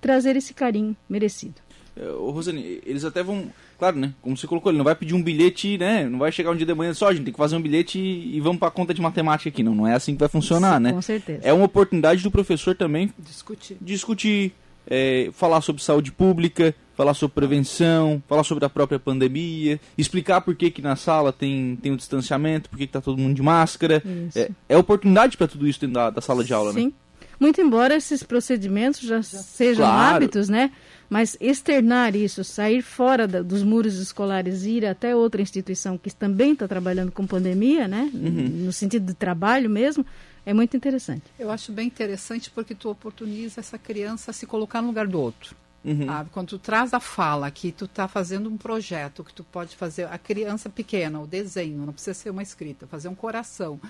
trazer 0.01 0.35
esse 0.35 0.53
carinho 0.53 0.97
merecido. 1.09 1.55
É, 1.97 2.09
ô, 2.09 2.31
Rosane, 2.31 2.81
eles 2.85 3.05
até 3.05 3.23
vão. 3.23 3.53
Claro, 3.79 3.99
né? 3.99 4.13
Como 4.21 4.37
você 4.37 4.49
colocou, 4.49 4.73
ele 4.73 4.79
não 4.79 4.85
vai 4.85 4.97
pedir 4.97 5.15
um 5.15 5.23
bilhete, 5.23 5.79
né? 5.79 6.09
Não 6.09 6.19
vai 6.19 6.33
chegar 6.33 6.51
um 6.51 6.57
dia 6.57 6.67
de 6.67 6.75
manhã 6.75 6.93
só, 6.93 7.09
a 7.09 7.15
gente 7.15 7.25
tem 7.25 7.33
que 7.33 7.39
fazer 7.39 7.55
um 7.55 7.63
bilhete 7.63 7.99
e, 8.01 8.37
e 8.37 8.41
vamos 8.41 8.59
para 8.59 8.67
a 8.67 8.73
conta 8.73 8.93
de 8.93 9.01
matemática 9.01 9.49
aqui. 9.49 9.63
Não, 9.63 9.77
não 9.77 9.87
é 9.87 9.95
assim 9.95 10.15
que 10.15 10.19
vai 10.19 10.29
funcionar, 10.29 10.79
Sim, 10.79 10.83
né? 10.83 10.93
Com 10.93 11.03
certeza. 11.03 11.41
É 11.45 11.53
uma 11.53 11.67
oportunidade 11.67 12.23
do 12.23 12.33
professor 12.33 12.75
também 12.75 13.13
discutir, 13.17 13.77
discutir 13.81 14.53
é, 14.87 15.31
falar 15.33 15.61
sobre 15.61 15.83
saúde 15.83 16.11
pública, 16.11 16.75
falar 17.01 17.15
sobre 17.15 17.35
prevenção, 17.35 18.23
falar 18.29 18.45
sobre 18.45 18.63
a 18.67 18.69
própria 18.69 18.99
pandemia, 18.99 19.81
explicar 19.97 20.43
por 20.43 20.55
que, 20.55 20.71
que 20.71 20.83
na 20.83 20.97
sala 20.97 21.33
tem, 21.33 21.75
tem 21.77 21.91
o 21.91 21.95
um 21.95 21.97
distanciamento, 21.97 22.69
por 22.69 22.77
que 22.77 22.85
está 22.85 23.01
todo 23.01 23.17
mundo 23.17 23.35
de 23.35 23.41
máscara. 23.43 24.03
É, 24.37 24.51
é, 24.69 24.77
oportunidade 24.77 25.35
para 25.39 25.49
tudo 25.49 25.67
isso 25.67 25.81
dentro 25.81 25.95
da, 25.95 26.11
da 26.11 26.21
sala 26.21 26.45
de 26.45 26.53
aula, 26.53 26.75
Sim. 26.75 26.89
né? 26.89 26.93
Muito 27.41 27.59
embora 27.59 27.97
esses 27.97 28.23
procedimentos 28.23 29.01
já, 29.01 29.23
sejam 29.23 29.87
claro. 29.87 30.17
hábitos, 30.17 30.51
né? 30.51 30.71
Mas 31.09 31.39
externar 31.41 32.15
isso, 32.15 32.45
sair 32.45 32.83
fora 32.83 33.27
da, 33.27 33.41
dos 33.41 33.63
muros 33.63 33.97
escolares 33.97 34.65
e 34.65 34.73
ir 34.73 34.85
até 34.85 35.17
outra 35.17 35.41
instituição 35.41 35.97
que 35.97 36.15
também 36.15 36.53
está 36.53 36.69
trabalhando 36.69 37.11
com 37.13 37.27
pandemia, 37.27 37.89
né? 37.89 38.11
Uhum. 38.13 38.67
No 38.67 38.73
sentido 38.75 39.07
de 39.07 39.15
trabalho 39.15 39.71
mesmo, 39.71 40.05
é 40.45 40.53
muito 40.53 40.77
interessante. 40.77 41.23
Eu 41.39 41.51
acho 41.51 41.73
bem 41.73 41.87
interessante 41.87 42.51
porque 42.51 42.75
tu 42.75 42.91
oportuniza 42.91 43.61
essa 43.61 43.79
criança 43.79 44.33
a 44.33 44.35
se 44.35 44.45
colocar 44.45 44.83
no 44.83 44.89
lugar 44.89 45.07
do 45.07 45.19
outro. 45.19 45.57
Uhum. 45.85 46.07
Quando 46.31 46.49
tu 46.49 46.59
traz 46.59 46.93
a 46.93 47.01
fala 47.01 47.51
que 47.51 47.73
tu 47.73 47.87
está 47.87 48.07
fazendo 48.07 48.51
um 48.51 48.57
projeto, 48.57 49.25
que 49.25 49.33
tu 49.33 49.43
pode 49.43 49.75
fazer 49.77 50.07
a 50.09 50.19
criança 50.19 50.69
pequena, 50.69 51.21
o 51.21 51.27
desenho, 51.27 51.87
não 51.87 51.93
precisa 51.93 52.15
ser 52.15 52.31
uma 52.31 52.43
escrita, 52.43 52.87
fazer 52.87 53.09
um 53.09 53.15
coração 53.15 53.81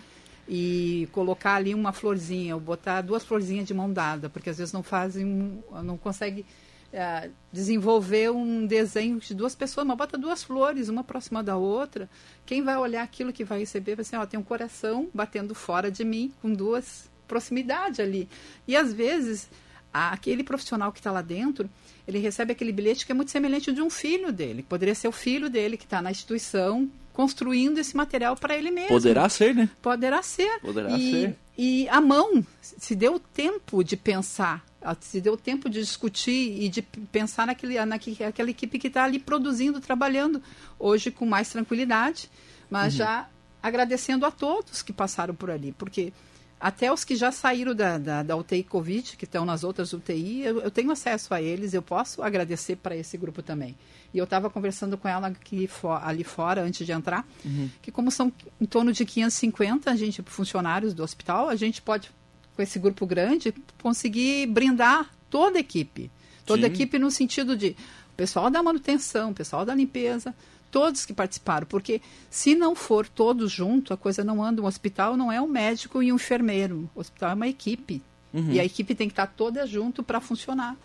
e 0.49 1.09
colocar 1.12 1.54
ali 1.54 1.75
uma 1.75 1.92
florzinha, 1.92 2.54
ou 2.54 2.61
botar 2.61 3.00
duas 3.02 3.25
florzinhas 3.25 3.66
de 3.66 3.75
mão 3.75 3.92
dada, 3.92 4.28
porque 4.28 4.50
às 4.50 4.59
vezes 4.59 4.73
não 4.73 4.82
fazem, 4.82 5.62
não 5.82 5.97
consegue 5.97 6.44
é, 6.92 7.30
desenvolver 7.52 8.30
um 8.30 8.66
desenho 8.66 9.18
de 9.18 9.35
duas 9.35 9.54
pessoas, 9.54 9.87
mas 9.87 9.97
bota 9.97 10.18
duas 10.18 10.42
flores, 10.42 10.88
uma 10.88 11.04
próxima 11.04 11.42
da 11.42 11.56
outra. 11.56 12.09
Quem 12.44 12.62
vai 12.62 12.76
olhar 12.76 13.02
aquilo 13.02 13.32
que 13.32 13.44
vai 13.44 13.61
receber 13.61 13.94
vai 13.97 14.04
ser, 14.04 14.16
ó, 14.16 14.26
tem 14.26 14.38
um 14.38 14.44
coração 14.44 15.09
batendo 15.14 15.54
fora 15.54 15.90
de 15.90 16.04
mim, 16.04 16.32
com 16.40 16.52
duas 16.52 17.09
proximidade 17.28 18.02
ali. 18.02 18.28
E 18.66 18.76
às 18.76 18.92
vezes, 18.92 19.49
aquele 19.92 20.44
profissional 20.44 20.92
que 20.92 20.99
está 20.99 21.11
lá 21.11 21.23
dentro, 21.23 21.68
ele 22.06 22.18
recebe 22.18 22.52
aquele 22.52 22.73
bilhete 22.73 23.06
que 23.06 23.12
é 23.12 23.14
muito 23.14 23.30
semelhante 23.30 23.73
de 23.73 23.82
um 23.82 23.90
filho 23.90 24.32
dele. 24.32 24.64
Poderia 24.68 24.94
ser 24.94 25.09
o 25.09 25.12
filho 25.12 25.49
dele 25.49 25.76
que 25.76 25.85
está 25.85 26.00
na 26.00 26.11
instituição 26.11 26.90
construindo 27.12 27.78
esse 27.78 27.97
material 27.97 28.37
para 28.37 28.56
ele 28.56 28.70
mesmo. 28.70 28.88
Poderá 28.88 29.28
ser, 29.28 29.54
né? 29.54 29.68
Poderá 29.82 30.23
ser. 30.23 30.61
Poderá 30.61 30.97
e, 30.97 31.11
ser. 31.11 31.37
E 31.59 31.88
a 31.88 32.00
mão 32.00 32.44
se 32.62 32.94
deu 32.94 33.20
tempo 33.20 33.85
de 33.85 33.97
pensar, 33.97 34.64
se 35.00 35.20
deu 35.20 35.37
tempo 35.37 35.68
de 35.68 35.80
discutir 35.80 36.62
e 36.62 36.68
de 36.68 36.80
pensar 36.82 37.47
naquele, 37.47 37.85
naquela 37.85 38.50
equipe 38.50 38.78
que 38.78 38.87
está 38.87 39.04
ali 39.04 39.18
produzindo, 39.18 39.80
trabalhando, 39.80 40.42
hoje 40.78 41.11
com 41.11 41.26
mais 41.26 41.50
tranquilidade, 41.50 42.30
mas 42.70 42.94
uhum. 42.94 42.99
já 43.00 43.28
agradecendo 43.62 44.25
a 44.25 44.30
todos 44.30 44.80
que 44.80 44.92
passaram 44.92 45.35
por 45.35 45.50
ali, 45.50 45.73
porque 45.73 46.12
até 46.60 46.92
os 46.92 47.04
que 47.04 47.16
já 47.16 47.32
saíram 47.32 47.74
da, 47.74 47.96
da, 47.96 48.22
da 48.22 48.36
UTI 48.36 48.62
Covid, 48.62 49.16
que 49.16 49.24
estão 49.24 49.46
nas 49.46 49.64
outras 49.64 49.94
UTI, 49.94 50.42
eu, 50.42 50.60
eu 50.60 50.70
tenho 50.70 50.90
acesso 50.90 51.32
a 51.32 51.40
eles, 51.40 51.72
eu 51.72 51.80
posso 51.80 52.22
agradecer 52.22 52.76
para 52.76 52.94
esse 52.94 53.16
grupo 53.16 53.42
também. 53.42 53.74
E 54.12 54.18
eu 54.18 54.24
estava 54.24 54.50
conversando 54.50 54.98
com 54.98 55.08
ela 55.08 55.28
aqui 55.28 55.68
ali 56.02 56.22
fora, 56.22 56.62
antes 56.62 56.84
de 56.84 56.92
entrar, 56.92 57.26
uhum. 57.44 57.70
que 57.80 57.90
como 57.90 58.10
são 58.10 58.30
em 58.60 58.66
torno 58.66 58.92
de 58.92 59.06
550 59.06 59.90
a 59.90 59.96
gente, 59.96 60.20
funcionários 60.22 60.92
do 60.92 61.02
hospital, 61.02 61.48
a 61.48 61.56
gente 61.56 61.80
pode, 61.80 62.10
com 62.54 62.60
esse 62.60 62.78
grupo 62.78 63.06
grande, 63.06 63.54
conseguir 63.82 64.46
brindar 64.46 65.10
toda 65.30 65.56
a 65.56 65.60
equipe. 65.60 66.10
Toda 66.44 66.62
Sim. 66.62 66.68
a 66.68 66.74
equipe 66.74 66.98
no 66.98 67.10
sentido 67.10 67.56
de 67.56 67.74
pessoal 68.16 68.50
da 68.50 68.62
manutenção, 68.62 69.32
pessoal 69.32 69.64
da 69.64 69.74
limpeza, 69.74 70.34
todos 70.70 71.04
que 71.04 71.12
participaram, 71.12 71.66
porque 71.66 72.00
se 72.30 72.54
não 72.54 72.74
for 72.74 73.08
todos 73.08 73.50
juntos, 73.50 73.92
a 73.92 73.96
coisa 73.96 74.22
não 74.22 74.42
anda. 74.42 74.62
Um 74.62 74.66
hospital 74.66 75.16
não 75.16 75.30
é 75.30 75.40
um 75.40 75.48
médico 75.48 76.02
e 76.02 76.12
um 76.12 76.16
enfermeiro. 76.16 76.88
O 76.94 77.00
hospital 77.00 77.30
é 77.30 77.34
uma 77.34 77.48
equipe. 77.48 78.02
Uhum. 78.32 78.52
E 78.52 78.60
a 78.60 78.64
equipe 78.64 78.94
tem 78.94 79.08
que 79.08 79.12
estar 79.12 79.26
toda 79.26 79.66
junto 79.66 80.02
para 80.02 80.20
funcionar. 80.20 80.76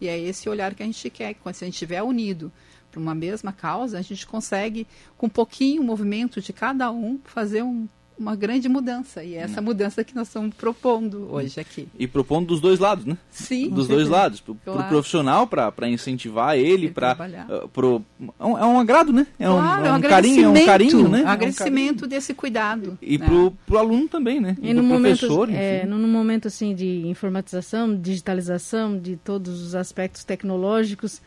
E 0.00 0.08
é 0.08 0.18
esse 0.18 0.48
olhar 0.48 0.74
que 0.74 0.82
a 0.82 0.86
gente 0.86 1.10
quer, 1.10 1.34
que 1.34 1.40
quando 1.40 1.56
a 1.56 1.64
gente 1.64 1.74
estiver 1.74 2.02
unido 2.02 2.52
para 2.90 3.00
uma 3.00 3.14
mesma 3.14 3.52
causa, 3.52 3.98
a 3.98 4.02
gente 4.02 4.26
consegue, 4.26 4.86
com 5.16 5.26
um 5.26 5.30
pouquinho 5.30 5.82
movimento 5.82 6.40
de 6.40 6.52
cada 6.52 6.90
um, 6.90 7.18
fazer 7.24 7.62
um 7.62 7.86
uma 8.20 8.36
grande 8.36 8.68
mudança. 8.68 9.24
E 9.24 9.34
é 9.34 9.38
essa 9.38 9.60
hum. 9.60 9.64
mudança 9.64 10.04
que 10.04 10.14
nós 10.14 10.28
estamos 10.28 10.54
propondo 10.54 11.28
hoje 11.32 11.58
aqui. 11.58 11.88
E 11.98 12.06
propondo 12.06 12.48
dos 12.48 12.60
dois 12.60 12.78
lados, 12.78 13.04
né? 13.04 13.16
Sim. 13.30 13.70
Dos 13.70 13.88
dois 13.88 14.08
lados. 14.08 14.40
Para 14.40 14.52
o 14.52 14.54
claro. 14.56 14.78
pro 14.80 14.88
profissional, 14.88 15.46
para 15.46 15.88
incentivar 15.88 16.56
ele, 16.56 16.90
para. 16.90 17.16
Uh, 17.48 18.04
é, 18.38 18.44
um, 18.44 18.58
é 18.58 18.64
um 18.66 18.78
agrado, 18.78 19.12
né? 19.12 19.26
É 19.38 19.46
claro, 19.46 19.82
um, 19.82 19.86
é 19.86 19.92
um, 19.92 19.96
um 19.96 20.00
carinho, 20.00 20.44
é 20.44 20.62
um 20.62 20.66
carinho, 20.66 21.08
né? 21.08 21.22
Um 21.22 21.28
agradecimento 21.28 22.04
é 22.04 22.06
um 22.06 22.08
desse 22.08 22.34
cuidado. 22.34 22.98
E 23.00 23.16
né? 23.16 23.26
pro, 23.26 23.52
pro 23.66 23.78
aluno 23.78 24.06
também, 24.06 24.40
né? 24.40 24.56
E, 24.60 24.74
no 24.74 24.86
professor. 24.86 25.48
Momento, 25.48 25.58
é, 25.58 25.86
no 25.86 26.08
momento 26.08 26.48
assim 26.48 26.74
de 26.74 27.06
informatização, 27.06 27.96
digitalização, 27.96 28.98
de 28.98 29.16
todos 29.16 29.62
os 29.62 29.74
aspectos 29.74 30.24
tecnológicos, 30.24 31.22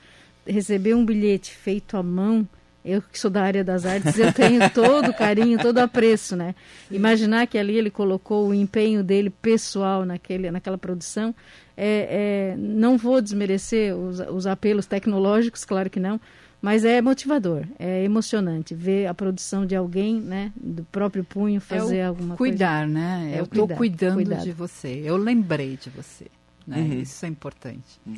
receber 0.46 0.94
um 0.94 1.06
bilhete 1.06 1.52
feito 1.52 1.98
à 1.98 2.04
mão 2.04 2.48
eu 2.86 3.02
que 3.02 3.18
sou 3.18 3.32
da 3.32 3.42
área 3.42 3.63
das 3.63 3.86
artes, 3.86 4.18
eu 4.18 4.34
tenho 4.34 4.68
todo 4.72 5.12
o 5.12 5.13
carinho, 5.13 5.58
todo 5.60 5.78
o 5.78 5.82
apreço, 5.82 6.36
né? 6.36 6.54
Imaginar 6.92 7.48
que 7.48 7.58
ali 7.58 7.78
ele 7.78 7.90
colocou 7.90 8.48
o 8.50 8.54
empenho 8.54 9.04
dele 9.04 9.30
pessoal 9.30 10.06
naquele, 10.06 10.52
naquela 10.52 10.78
produção, 10.78 11.34
é, 11.78 12.54
é, 12.54 12.56
não 12.58 12.98
vou 12.98 13.22
desmerecer 13.22 13.96
os, 13.96 14.20
os, 14.20 14.46
apelos 14.46 14.86
tecnológicos, 14.86 15.63
claro 15.63 15.90
que 15.90 16.00
não, 16.00 16.20
mas 16.62 16.86
é 16.86 17.02
motivador, 17.02 17.66
é 17.80 18.04
emocionante 18.04 18.75
ver 18.75 19.08
a 19.08 19.13
produção 19.13 19.66
de 19.66 19.75
alguém, 19.75 20.20
né, 20.20 20.52
do 20.56 20.84
próprio 20.86 21.24
punho 21.24 21.60
fazer 21.60 21.98
é 21.98 22.06
alguma 22.06 22.36
cuidar, 22.36 22.86
coisa. 22.86 22.94
né? 22.94 23.32
É 23.36 23.40
eu 23.40 23.44
estou 23.46 23.68
cuidando 23.68 24.16
cuidado. 24.16 24.44
de 24.44 24.52
você, 24.52 25.02
eu 25.04 25.18
lembrei 25.18 25.78
de 25.78 25.90
você, 25.90 26.28
né? 26.68 26.78
Uhum. 26.78 27.02
Isso 27.02 27.25
é 27.25 27.30
importante. 27.30 28.00
Uhum. 28.06 28.18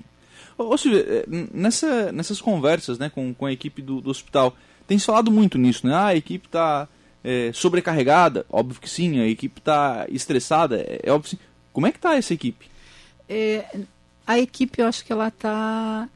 Ô, 0.57 0.77
Silvia, 0.77 1.05
é, 1.07 1.25
nessa, 1.53 2.11
nessas 2.11 2.39
conversas 2.39 2.97
né, 2.97 3.09
com, 3.09 3.33
com 3.33 3.45
a 3.45 3.51
equipe 3.51 3.81
do, 3.81 3.99
do 3.99 4.09
hospital, 4.09 4.55
tem 4.87 4.97
se 4.97 5.05
falado 5.05 5.31
muito 5.31 5.57
nisso, 5.57 5.85
né? 5.85 5.93
Ah, 5.93 6.07
a 6.07 6.15
equipe 6.15 6.47
está 6.47 6.87
é, 7.23 7.51
sobrecarregada, 7.53 8.45
óbvio 8.49 8.79
que 8.79 8.89
sim, 8.89 9.19
a 9.19 9.27
equipe 9.27 9.59
está 9.59 10.05
estressada, 10.09 10.77
é, 10.77 11.01
é 11.03 11.11
óbvio 11.11 11.23
que 11.23 11.35
sim. 11.37 11.41
Como 11.73 11.87
é 11.87 11.91
que 11.91 11.97
está 11.97 12.15
essa 12.15 12.33
equipe? 12.33 12.67
É, 13.27 13.65
a 14.25 14.39
equipe, 14.39 14.81
eu 14.81 14.87
acho 14.87 15.03
que 15.03 15.11
ela 15.11 15.27
está... 15.27 16.07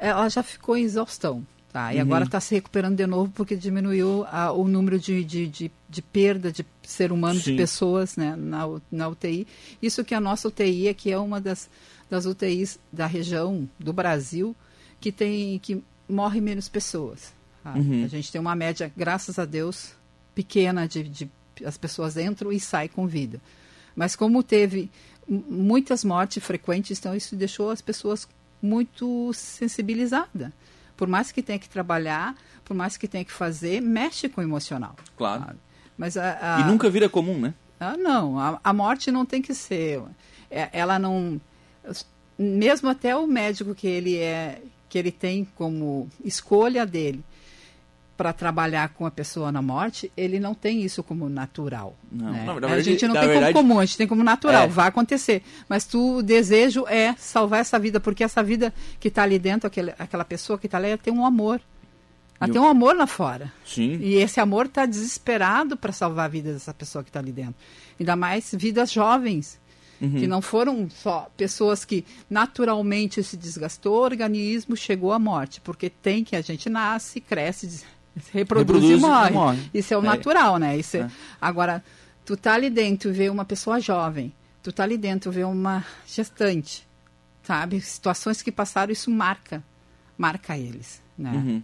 Ela 0.00 0.28
já 0.28 0.42
ficou 0.42 0.76
em 0.76 0.82
exaustão, 0.82 1.46
tá? 1.72 1.92
E 1.92 1.96
uhum. 1.96 2.02
agora 2.02 2.24
está 2.24 2.40
se 2.40 2.54
recuperando 2.54 2.96
de 2.96 3.06
novo 3.06 3.30
porque 3.34 3.54
diminuiu 3.54 4.24
a, 4.30 4.52
o 4.52 4.66
número 4.66 4.98
de, 4.98 5.22
de, 5.22 5.46
de, 5.46 5.70
de, 5.88 6.02
perda 6.02 6.50
de 6.50 6.64
ser 6.82 7.12
humano, 7.12 7.38
sim. 7.38 7.52
de 7.52 7.56
pessoas 7.56 8.16
né, 8.16 8.34
na, 8.36 8.66
na 8.90 9.08
UTI. 9.08 9.46
Isso 9.80 10.02
que 10.02 10.14
a 10.14 10.20
nossa 10.20 10.48
UTI 10.48 10.88
é 10.88 10.94
que 10.94 11.12
é 11.12 11.18
uma 11.18 11.40
das 11.40 11.68
das 12.12 12.26
UTIs 12.26 12.78
da 12.92 13.06
região 13.06 13.66
do 13.78 13.90
Brasil 13.90 14.54
que 15.00 15.10
tem 15.10 15.58
que 15.58 15.82
morre 16.06 16.42
menos 16.42 16.68
pessoas. 16.68 17.32
Tá? 17.64 17.72
Uhum. 17.72 18.04
A 18.04 18.08
gente 18.08 18.30
tem 18.30 18.38
uma 18.38 18.54
média, 18.54 18.92
graças 18.94 19.38
a 19.38 19.46
Deus, 19.46 19.94
pequena 20.34 20.86
de, 20.86 21.04
de 21.04 21.30
as 21.64 21.78
pessoas 21.78 22.18
entram 22.18 22.52
e 22.52 22.60
saem 22.60 22.90
com 22.90 23.06
vida. 23.06 23.40
Mas 23.96 24.14
como 24.14 24.42
teve 24.42 24.90
muitas 25.26 26.04
mortes 26.04 26.44
frequentes, 26.44 26.98
então 26.98 27.16
isso 27.16 27.34
deixou 27.34 27.70
as 27.70 27.80
pessoas 27.80 28.28
muito 28.60 29.32
sensibilizadas. 29.32 30.52
Por 30.94 31.08
mais 31.08 31.32
que 31.32 31.42
tenha 31.42 31.58
que 31.58 31.68
trabalhar, 31.68 32.36
por 32.62 32.76
mais 32.76 32.98
que 32.98 33.08
tenha 33.08 33.24
que 33.24 33.32
fazer, 33.32 33.80
mexe 33.80 34.28
com 34.28 34.42
o 34.42 34.44
emocional. 34.44 34.94
Claro. 35.16 35.44
Sabe? 35.46 35.58
Mas 35.96 36.18
a, 36.18 36.56
a, 36.56 36.60
e 36.60 36.64
nunca 36.64 36.90
vira 36.90 37.08
comum, 37.08 37.38
né? 37.38 37.54
Ah, 37.80 37.96
não. 37.96 38.38
A, 38.38 38.60
a 38.62 38.72
morte 38.74 39.10
não 39.10 39.24
tem 39.24 39.40
que 39.40 39.54
ser. 39.54 40.02
É, 40.50 40.68
ela 40.74 40.98
não 40.98 41.40
mesmo 42.38 42.88
até 42.88 43.14
o 43.16 43.26
médico 43.26 43.74
que 43.74 43.86
ele 43.86 44.16
é 44.16 44.62
que 44.88 44.98
ele 44.98 45.10
tem 45.10 45.46
como 45.56 46.08
escolha 46.22 46.84
dele 46.84 47.24
para 48.16 48.30
trabalhar 48.32 48.90
com 48.90 49.06
a 49.06 49.10
pessoa 49.10 49.50
na 49.50 49.62
morte, 49.62 50.12
ele 50.16 50.38
não 50.38 50.54
tem 50.54 50.82
isso 50.82 51.02
como 51.02 51.30
natural. 51.30 51.96
Não, 52.10 52.30
né? 52.30 52.44
não, 52.44 52.52
verdade, 52.52 52.74
a 52.74 52.82
gente 52.82 53.08
não 53.08 53.14
tem 53.14 53.26
verdade, 53.26 53.52
como 53.54 53.68
comum, 53.68 53.80
a 53.80 53.84
gente 53.86 53.96
tem 53.96 54.06
como 54.06 54.22
natural, 54.22 54.64
é. 54.64 54.68
vai 54.68 54.88
acontecer. 54.88 55.42
Mas 55.66 55.86
tu, 55.86 56.18
o 56.18 56.22
desejo 56.22 56.84
é 56.86 57.14
salvar 57.16 57.60
essa 57.60 57.78
vida, 57.78 57.98
porque 57.98 58.22
essa 58.22 58.42
vida 58.42 58.72
que 59.00 59.08
está 59.08 59.22
ali 59.22 59.38
dentro, 59.38 59.66
aquele, 59.66 59.94
aquela 59.98 60.24
pessoa 60.24 60.58
que 60.58 60.66
está 60.66 60.76
ali, 60.76 60.88
ela 60.88 60.98
tem 60.98 61.12
um 61.12 61.24
amor. 61.24 61.60
Ela 62.38 62.52
tem 62.52 62.60
um 62.60 62.66
amor 62.66 62.94
lá 62.94 63.06
fora. 63.06 63.52
Sim. 63.64 63.98
E 64.00 64.16
esse 64.16 64.40
amor 64.40 64.66
está 64.66 64.84
desesperado 64.84 65.76
para 65.76 65.92
salvar 65.92 66.26
a 66.26 66.28
vida 66.28 66.52
dessa 66.52 66.74
pessoa 66.74 67.02
que 67.02 67.08
está 67.08 67.20
ali 67.20 67.32
dentro. 67.32 67.54
Ainda 67.98 68.14
mais 68.14 68.52
vidas 68.52 68.92
jovens 68.92 69.60
Uhum. 70.00 70.10
Que 70.18 70.26
não 70.26 70.42
foram 70.42 70.88
só 70.90 71.30
pessoas 71.36 71.84
que 71.84 72.04
naturalmente 72.28 73.22
se 73.22 73.36
desgastou 73.36 73.94
o 73.94 74.02
organismo, 74.02 74.76
chegou 74.76 75.12
à 75.12 75.18
morte. 75.18 75.60
Porque 75.60 75.88
tem 75.88 76.24
que 76.24 76.34
a 76.34 76.40
gente 76.40 76.68
nasce, 76.68 77.20
cresce, 77.20 77.84
reproduz, 78.32 78.80
reproduz 78.80 78.98
e, 78.98 79.00
morre. 79.00 79.30
e, 79.30 79.32
morre. 79.32 79.70
Isso 79.72 79.94
é 79.94 79.96
o 79.96 80.00
é. 80.00 80.04
natural, 80.04 80.58
né? 80.58 80.76
Isso 80.76 80.96
é. 80.96 81.00
É. 81.00 81.10
Agora, 81.40 81.84
tu 82.24 82.36
tá 82.36 82.54
ali 82.54 82.68
dentro 82.70 83.10
e 83.10 83.12
vê 83.12 83.30
uma 83.30 83.44
pessoa 83.44 83.80
jovem, 83.80 84.32
tu 84.62 84.72
tá 84.72 84.82
ali 84.82 84.98
dentro 84.98 85.30
e 85.30 85.34
vê 85.34 85.44
uma 85.44 85.84
gestante, 86.06 86.86
sabe? 87.42 87.80
Situações 87.80 88.42
que 88.42 88.50
passaram, 88.50 88.92
isso 88.92 89.10
marca, 89.10 89.62
marca 90.18 90.58
eles, 90.58 91.00
né? 91.16 91.32
Uhum. 91.32 91.62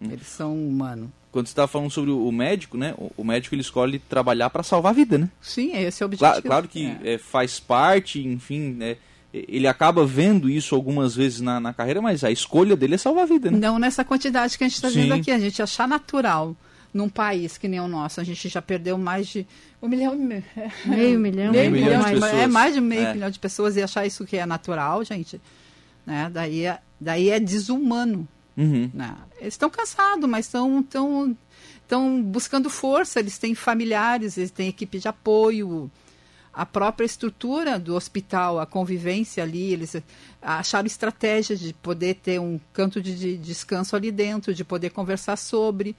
Uhum. 0.00 0.12
Eles 0.12 0.26
são 0.26 0.54
humanos 0.54 1.08
quando 1.36 1.48
você 1.48 1.52
estava 1.52 1.68
falando 1.68 1.90
sobre 1.90 2.10
o 2.10 2.32
médico, 2.32 2.78
né? 2.78 2.94
O, 3.14 3.22
médico 3.22 3.54
ele 3.54 3.60
escolhe 3.60 3.98
trabalhar 3.98 4.48
para 4.48 4.62
salvar 4.62 4.92
a 4.92 4.94
vida, 4.94 5.18
né? 5.18 5.28
Sim, 5.38 5.76
esse 5.76 6.02
é 6.02 6.06
o 6.06 6.08
objetivo. 6.08 6.30
Claro, 6.30 6.42
claro 6.42 6.68
que 6.68 6.86
é. 7.04 7.12
É, 7.12 7.18
faz 7.18 7.60
parte, 7.60 8.26
enfim, 8.26 8.70
né? 8.70 8.96
Ele 9.34 9.66
acaba 9.66 10.06
vendo 10.06 10.48
isso 10.48 10.74
algumas 10.74 11.14
vezes 11.14 11.42
na, 11.42 11.60
na, 11.60 11.74
carreira, 11.74 12.00
mas 12.00 12.24
a 12.24 12.30
escolha 12.30 12.74
dele 12.74 12.94
é 12.94 12.98
salvar 12.98 13.24
a 13.24 13.26
vida, 13.26 13.50
né? 13.50 13.58
Não 13.58 13.78
nessa 13.78 14.02
quantidade 14.02 14.56
que 14.56 14.64
a 14.64 14.66
gente 14.66 14.76
está 14.76 14.88
vendo 14.88 15.12
aqui. 15.12 15.30
A 15.30 15.38
gente 15.38 15.60
achar 15.60 15.86
natural 15.86 16.56
num 16.94 17.10
país 17.10 17.58
que 17.58 17.68
nem 17.68 17.80
o 17.80 17.86
nosso, 17.86 18.18
a 18.18 18.24
gente 18.24 18.48
já 18.48 18.62
perdeu 18.62 18.96
mais 18.96 19.26
de 19.26 19.46
um 19.82 19.88
milhão, 19.88 20.16
meio 20.16 20.42
meio 20.86 21.20
milhão, 21.20 21.52
meio 21.52 21.70
milhão, 21.70 21.98
milhão 21.98 22.00
de 22.00 22.14
pessoas. 22.14 22.32
é 22.32 22.46
mais 22.46 22.74
de 22.74 22.80
meio 22.80 23.06
é. 23.08 23.12
milhão 23.12 23.30
de 23.30 23.38
pessoas 23.38 23.76
e 23.76 23.82
achar 23.82 24.06
isso 24.06 24.24
que 24.24 24.38
é 24.38 24.46
natural, 24.46 25.04
gente, 25.04 25.38
né? 26.06 26.30
Daí 26.32 26.64
é, 26.64 26.78
daí 26.98 27.28
é 27.28 27.38
desumano. 27.38 28.26
Uhum. 28.56 28.90
Né? 28.92 29.16
Eles 29.40 29.54
estão 29.54 29.68
cansados, 29.68 30.28
mas 30.28 30.46
estão 30.46 30.82
tão, 30.82 31.36
tão 31.86 32.22
buscando 32.22 32.70
força, 32.70 33.20
eles 33.20 33.38
têm 33.38 33.54
familiares, 33.54 34.38
eles 34.38 34.50
têm 34.50 34.68
equipe 34.68 34.98
de 34.98 35.08
apoio, 35.08 35.90
a 36.52 36.64
própria 36.64 37.04
estrutura 37.04 37.78
do 37.78 37.94
hospital, 37.94 38.58
a 38.58 38.66
convivência 38.66 39.42
ali, 39.42 39.72
eles 39.72 39.94
acharam 40.40 40.86
estratégias 40.86 41.60
de 41.60 41.74
poder 41.74 42.14
ter 42.14 42.40
um 42.40 42.58
canto 42.72 43.02
de, 43.02 43.14
de 43.14 43.36
descanso 43.36 43.94
ali 43.94 44.10
dentro, 44.10 44.54
de 44.54 44.64
poder 44.64 44.90
conversar 44.90 45.36
sobre, 45.36 45.94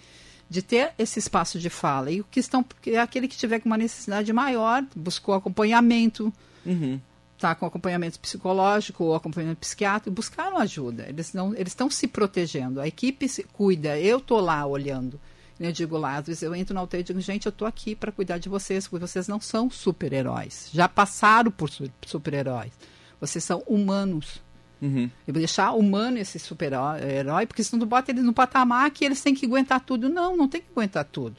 de 0.49 0.63
ter 0.63 0.93
esse 0.97 1.19
espaço 1.19 1.59
de 1.59 1.69
fala. 1.69 2.09
E 2.09 2.21
o 2.21 2.23
que 2.23 2.39
estão, 2.39 2.65
é 2.87 2.97
aquele 2.97 3.27
que 3.27 3.37
tiver 3.37 3.59
com 3.59 3.69
uma 3.69 3.77
necessidade 3.77 4.33
maior, 4.33 4.83
buscou 4.95 5.35
acompanhamento, 5.35 6.33
Uhum. 6.67 6.99
Tá 7.37 7.53
com 7.55 7.65
acompanhamento 7.65 8.19
psicológico 8.19 9.03
ou 9.03 9.15
acompanhamento 9.15 9.59
psiquiátrico, 9.59 10.15
buscaram 10.15 10.57
ajuda. 10.57 11.05
Eles 11.07 11.33
não, 11.33 11.53
eles 11.53 11.69
estão 11.71 11.89
se 11.89 12.07
protegendo. 12.07 12.81
A 12.81 12.87
equipe 12.87 13.27
se 13.29 13.43
cuida. 13.43 13.99
Eu 13.99 14.19
tô 14.19 14.39
lá 14.39 14.65
olhando. 14.65 15.19
Eu 15.59 15.71
digo 15.71 15.97
lá, 15.97 16.17
às 16.17 16.27
vezes 16.27 16.43
eu 16.43 16.53
entro 16.53 16.73
na 16.75 16.83
UTI 16.83 16.99
e 16.99 17.03
digo, 17.03 17.19
gente, 17.19 17.45
eu 17.47 17.51
tô 17.51 17.65
aqui 17.65 17.95
para 17.95 18.11
cuidar 18.11 18.37
de 18.37 18.47
vocês, 18.47 18.87
porque 18.87 19.05
vocês 19.07 19.27
não 19.27 19.39
são 19.41 19.69
super-heróis. 19.71 20.69
Já 20.71 20.87
passaram 20.87 21.49
por 21.49 21.69
su- 21.69 21.89
super-heróis. 22.05 22.71
Vocês 23.19 23.43
são 23.43 23.63
humanos. 23.65 24.39
Uhum. 24.79 25.09
Eu 25.27 25.33
vou 25.33 25.39
deixar 25.39 25.71
humano 25.71 26.19
esse 26.19 26.37
super-herói, 26.37 27.47
porque 27.47 27.63
senão 27.63 27.79
tu 27.79 27.85
bota 27.87 28.11
eles 28.11 28.23
no 28.23 28.33
patamar 28.33 28.91
que 28.91 29.03
eles 29.03 29.19
têm 29.21 29.33
que 29.33 29.47
aguentar 29.47 29.79
tudo. 29.81 30.07
Não, 30.09 30.37
não 30.37 30.47
tem 30.47 30.61
que 30.61 30.67
aguentar 30.71 31.05
tudo. 31.05 31.35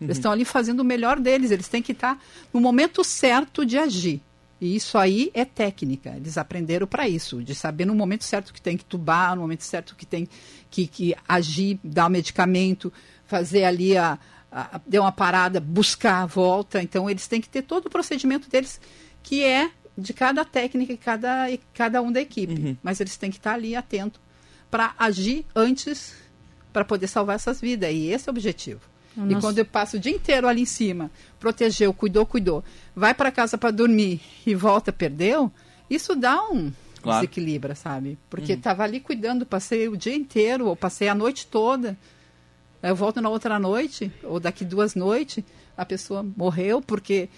Eles 0.00 0.16
estão 0.16 0.32
ali 0.32 0.44
fazendo 0.44 0.80
o 0.80 0.84
melhor 0.84 1.20
deles, 1.20 1.52
eles 1.52 1.68
têm 1.68 1.80
que 1.80 1.92
estar 1.92 2.20
no 2.52 2.60
momento 2.60 3.04
certo 3.04 3.64
de 3.64 3.78
agir. 3.78 4.20
E 4.64 4.76
isso 4.76 4.96
aí 4.96 5.30
é 5.34 5.44
técnica. 5.44 6.14
Eles 6.16 6.38
aprenderam 6.38 6.86
para 6.86 7.06
isso, 7.06 7.42
de 7.42 7.54
saber 7.54 7.84
no 7.84 7.94
momento 7.94 8.24
certo 8.24 8.50
que 8.50 8.62
tem 8.62 8.78
que 8.78 8.84
tubar, 8.84 9.36
no 9.36 9.42
momento 9.42 9.62
certo 9.62 9.94
que 9.94 10.06
tem 10.06 10.26
que, 10.70 10.86
que 10.86 11.14
agir, 11.28 11.78
dar 11.84 12.06
o 12.06 12.08
medicamento, 12.08 12.90
fazer 13.26 13.64
ali 13.64 13.94
a, 13.94 14.18
a, 14.50 14.80
deu 14.86 15.02
uma 15.02 15.12
parada, 15.12 15.60
buscar 15.60 16.22
a 16.22 16.26
volta. 16.26 16.82
Então 16.82 17.10
eles 17.10 17.28
têm 17.28 17.42
que 17.42 17.48
ter 17.48 17.60
todo 17.60 17.86
o 17.86 17.90
procedimento 17.90 18.48
deles, 18.48 18.80
que 19.22 19.44
é 19.44 19.70
de 19.98 20.14
cada 20.14 20.46
técnica 20.46 20.94
e 20.94 20.96
cada, 20.96 21.50
e 21.50 21.60
cada 21.74 22.00
um 22.00 22.10
da 22.10 22.22
equipe. 22.22 22.54
Uhum. 22.54 22.76
Mas 22.82 23.00
eles 23.00 23.18
têm 23.18 23.30
que 23.30 23.36
estar 23.36 23.52
ali 23.52 23.76
atento 23.76 24.18
para 24.70 24.94
agir 24.98 25.44
antes 25.54 26.14
para 26.72 26.86
poder 26.86 27.06
salvar 27.06 27.36
essas 27.36 27.60
vidas. 27.60 27.92
E 27.92 28.06
esse 28.06 28.30
é 28.30 28.32
o 28.32 28.34
objetivo. 28.34 28.80
O 29.16 29.30
E 29.30 29.36
quando 29.40 29.58
eu 29.58 29.64
passo 29.64 29.96
o 29.96 30.00
dia 30.00 30.12
inteiro 30.12 30.48
ali 30.48 30.62
em 30.62 30.66
cima, 30.66 31.10
protegeu, 31.38 31.92
cuidou, 31.94 32.26
cuidou, 32.26 32.64
vai 32.96 33.14
para 33.14 33.30
casa 33.30 33.56
para 33.56 33.70
dormir 33.70 34.20
e 34.46 34.54
volta, 34.54 34.92
perdeu, 34.92 35.50
isso 35.88 36.14
dá 36.16 36.42
um 36.50 36.72
Claro. 37.02 37.20
desequilíbrio, 37.20 37.76
sabe? 37.76 38.18
Porque 38.30 38.52
estava 38.54 38.82
ali 38.82 38.98
cuidando, 38.98 39.44
passei 39.44 39.86
o 39.88 39.96
dia 39.96 40.14
inteiro, 40.16 40.66
ou 40.66 40.74
passei 40.74 41.06
a 41.06 41.14
noite 41.14 41.46
toda. 41.46 41.98
Aí 42.82 42.90
Eu 42.90 42.96
volto 42.96 43.20
na 43.20 43.28
outra 43.28 43.58
noite, 43.58 44.10
ou 44.22 44.40
daqui 44.40 44.64
duas 44.64 44.94
noites, 44.94 45.44
a 45.76 45.84
pessoa 45.84 46.22
morreu 46.36 46.80
porque 46.80 47.28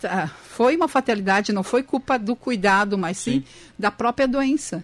tá, 0.00 0.28
foi 0.28 0.76
uma 0.76 0.88
fatalidade, 0.88 1.52
não 1.52 1.62
foi 1.62 1.82
culpa 1.82 2.18
do 2.18 2.34
cuidado, 2.34 2.96
mas 2.96 3.18
sim, 3.18 3.40
Sim. 3.40 3.44
da 3.78 3.90
própria 3.90 4.26
doença, 4.26 4.82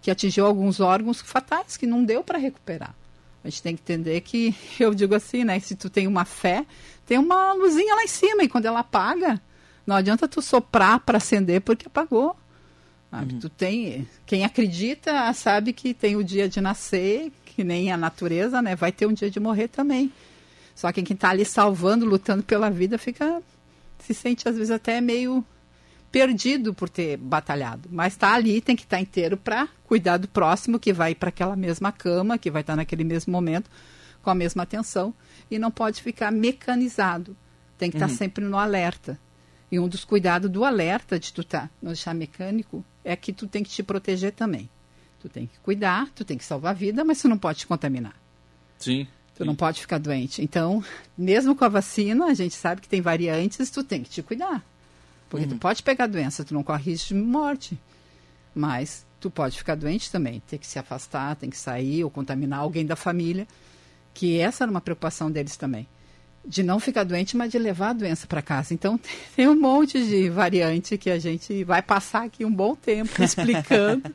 que 0.00 0.10
atingiu 0.10 0.46
alguns 0.46 0.78
órgãos 0.78 1.20
fatais, 1.20 1.76
que 1.76 1.86
não 1.86 2.04
deu 2.04 2.22
para 2.22 2.38
recuperar. 2.38 2.94
A 3.42 3.48
gente 3.48 3.62
tem 3.62 3.76
que 3.76 3.82
entender 3.82 4.20
que, 4.20 4.54
eu 4.78 4.94
digo 4.94 5.14
assim, 5.14 5.44
né? 5.44 5.58
Se 5.60 5.74
tu 5.76 5.88
tem 5.88 6.06
uma 6.06 6.24
fé, 6.24 6.66
tem 7.06 7.18
uma 7.18 7.52
luzinha 7.52 7.94
lá 7.94 8.02
em 8.02 8.08
cima, 8.08 8.42
e 8.42 8.48
quando 8.48 8.66
ela 8.66 8.80
apaga, 8.80 9.40
não 9.86 9.96
adianta 9.96 10.28
tu 10.28 10.42
soprar 10.42 11.00
para 11.00 11.18
acender 11.18 11.60
porque 11.60 11.86
apagou. 11.86 12.36
sabe? 13.10 13.34
Tu 13.34 13.48
tem, 13.48 14.08
quem 14.26 14.44
acredita 14.44 15.32
sabe 15.32 15.72
que 15.72 15.94
tem 15.94 16.16
o 16.16 16.24
dia 16.24 16.48
de 16.48 16.60
nascer, 16.60 17.32
que 17.44 17.64
nem 17.64 17.90
a 17.90 17.96
natureza, 17.96 18.60
né? 18.60 18.76
Vai 18.76 18.92
ter 18.92 19.06
um 19.06 19.12
dia 19.12 19.30
de 19.30 19.40
morrer 19.40 19.68
também. 19.68 20.12
Só 20.74 20.92
que 20.92 21.02
quem 21.02 21.14
está 21.14 21.30
ali 21.30 21.44
salvando, 21.44 22.06
lutando 22.06 22.42
pela 22.42 22.70
vida, 22.70 22.98
fica 22.98 23.42
se 23.98 24.14
sente 24.14 24.48
às 24.48 24.56
vezes 24.56 24.70
até 24.70 25.00
meio 25.00 25.44
perdido 26.10 26.72
por 26.72 26.88
ter 26.88 27.16
batalhado, 27.16 27.88
mas 27.92 28.14
está 28.14 28.34
ali, 28.34 28.60
tem 28.60 28.74
que 28.74 28.82
estar 28.82 29.00
inteiro 29.00 29.36
para 29.36 29.68
cuidar 29.84 30.16
do 30.16 30.28
próximo 30.28 30.78
que 30.78 30.92
vai 30.92 31.14
para 31.14 31.28
aquela 31.28 31.56
mesma 31.56 31.92
cama, 31.92 32.38
que 32.38 32.50
vai 32.50 32.62
estar 32.62 32.76
naquele 32.76 33.04
mesmo 33.04 33.32
momento 33.32 33.70
com 34.22 34.30
a 34.30 34.34
mesma 34.34 34.62
atenção 34.62 35.14
e 35.50 35.58
não 35.58 35.70
pode 35.70 36.02
ficar 36.02 36.30
mecanizado. 36.30 37.36
Tem 37.76 37.90
que 37.90 37.96
estar 37.96 38.08
sempre 38.08 38.44
no 38.44 38.58
alerta. 38.58 39.18
E 39.70 39.78
um 39.78 39.86
dos 39.86 40.04
cuidados 40.04 40.50
do 40.50 40.64
alerta 40.64 41.18
de 41.18 41.32
tu 41.32 41.42
estar 41.42 41.70
no 41.80 41.88
deixar 41.88 42.14
mecânico 42.14 42.84
é 43.04 43.14
que 43.14 43.32
tu 43.32 43.46
tem 43.46 43.62
que 43.62 43.70
te 43.70 43.82
proteger 43.82 44.32
também. 44.32 44.68
Tu 45.20 45.28
tem 45.28 45.46
que 45.46 45.58
cuidar, 45.60 46.08
tu 46.14 46.24
tem 46.24 46.38
que 46.38 46.44
salvar 46.44 46.70
a 46.70 46.74
vida, 46.74 47.04
mas 47.04 47.20
tu 47.20 47.28
não 47.28 47.38
pode 47.38 47.60
te 47.60 47.66
contaminar. 47.66 48.14
Sim. 48.78 49.06
Tu 49.36 49.44
não 49.44 49.54
pode 49.54 49.80
ficar 49.80 49.98
doente. 49.98 50.42
Então, 50.42 50.82
mesmo 51.16 51.54
com 51.54 51.64
a 51.64 51.68
vacina, 51.68 52.26
a 52.26 52.34
gente 52.34 52.54
sabe 52.54 52.80
que 52.80 52.88
tem 52.88 53.00
variantes, 53.00 53.70
tu 53.70 53.84
tem 53.84 54.02
que 54.02 54.10
te 54.10 54.22
cuidar. 54.22 54.64
Porque 55.28 55.46
tu 55.46 55.56
pode 55.56 55.82
pegar 55.82 56.04
a 56.04 56.08
doença, 56.08 56.44
tu 56.44 56.54
não 56.54 56.62
corre 56.62 56.90
risco 56.90 57.08
de 57.08 57.14
morte. 57.14 57.78
Mas 58.54 59.06
tu 59.20 59.30
pode 59.30 59.58
ficar 59.58 59.74
doente 59.74 60.10
também, 60.10 60.42
ter 60.46 60.58
que 60.58 60.66
se 60.66 60.78
afastar, 60.78 61.36
tem 61.36 61.50
que 61.50 61.56
sair 61.56 62.02
ou 62.02 62.10
contaminar 62.10 62.60
alguém 62.60 62.86
da 62.86 62.96
família. 62.96 63.46
Que 64.14 64.38
essa 64.38 64.64
era 64.64 64.70
uma 64.70 64.80
preocupação 64.80 65.30
deles 65.30 65.56
também. 65.56 65.86
De 66.44 66.62
não 66.62 66.80
ficar 66.80 67.04
doente, 67.04 67.36
mas 67.36 67.52
de 67.52 67.58
levar 67.58 67.90
a 67.90 67.92
doença 67.92 68.26
para 68.26 68.40
casa. 68.40 68.72
Então, 68.72 68.98
tem 69.36 69.46
um 69.46 69.58
monte 69.58 70.04
de 70.04 70.30
variante 70.30 70.96
que 70.96 71.10
a 71.10 71.18
gente 71.18 71.62
vai 71.62 71.82
passar 71.82 72.24
aqui 72.24 72.44
um 72.44 72.52
bom 72.52 72.74
tempo 72.74 73.20
explicando, 73.22 74.14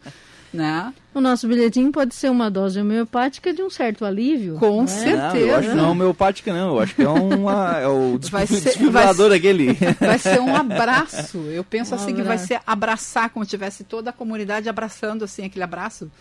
né? 0.53 0.93
O 1.13 1.19
nosso 1.21 1.47
bilhetinho 1.47 1.91
pode 1.91 2.13
ser 2.15 2.29
uma 2.29 2.49
dose 2.49 2.79
homeopática 2.79 3.53
de 3.53 3.61
um 3.61 3.69
certo 3.69 4.05
alívio. 4.05 4.55
Com 4.57 4.77
não 4.77 4.83
é? 4.83 4.87
certeza. 4.87 5.27
Não, 5.29 5.35
eu 5.37 5.55
acho 5.55 5.69
que 5.69 5.75
não 5.75 5.85
é 5.85 5.87
homeopática, 5.89 6.53
não. 6.53 6.67
Eu 6.75 6.79
acho 6.79 6.95
que 6.95 7.01
é, 7.01 7.09
uma, 7.09 7.77
é 7.79 7.87
o 7.87 8.19
Vai 8.31 8.45
ser- 8.47 8.61
desfibrilador 8.61 9.29
vai 9.29 9.37
aquele. 9.37 9.73
Vai 9.99 10.19
ser 10.19 10.39
um 10.39 10.55
abraço. 10.55 11.37
Eu 11.37 11.63
penso 11.63 11.93
Um 11.93 11.95
assim 11.95 12.07
que 12.15 12.21
vai 12.21 12.35
abraço. 12.35 12.47
ser 12.47 12.61
abraçar, 12.65 13.29
como 13.29 13.45
tivesse 13.45 13.83
toda 13.83 14.09
a 14.11 14.13
comunidade 14.13 14.69
abraçando 14.69 15.23
assim 15.23 15.45
aquele 15.45 15.63
abraço 15.63 16.11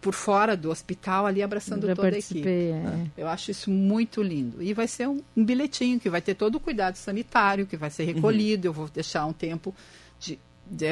por 0.00 0.14
fora 0.14 0.56
do 0.56 0.68
hospital 0.70 1.26
ali 1.26 1.42
abraçando 1.42 1.86
Já 1.86 1.94
toda 1.94 2.08
a 2.08 2.18
equipe. 2.18 2.48
é. 2.48 2.82
Eu 3.16 3.28
acho 3.28 3.50
isso 3.52 3.70
muito 3.70 4.20
lindo. 4.22 4.60
E 4.62 4.72
vai 4.74 4.88
ser 4.88 5.08
um, 5.08 5.20
um 5.36 5.44
bilhetinho 5.44 6.00
que 6.00 6.10
vai 6.10 6.20
ter 6.20 6.34
todo 6.34 6.56
o 6.56 6.60
cuidado 6.60 6.96
sanitário, 6.96 7.66
que 7.66 7.76
vai 7.76 7.88
ser 7.90 8.04
recolhido. 8.04 8.66
Eu 8.66 8.72
vou 8.72 8.88
deixar 8.92 9.24
um 9.26 9.32
tempo 9.32 9.72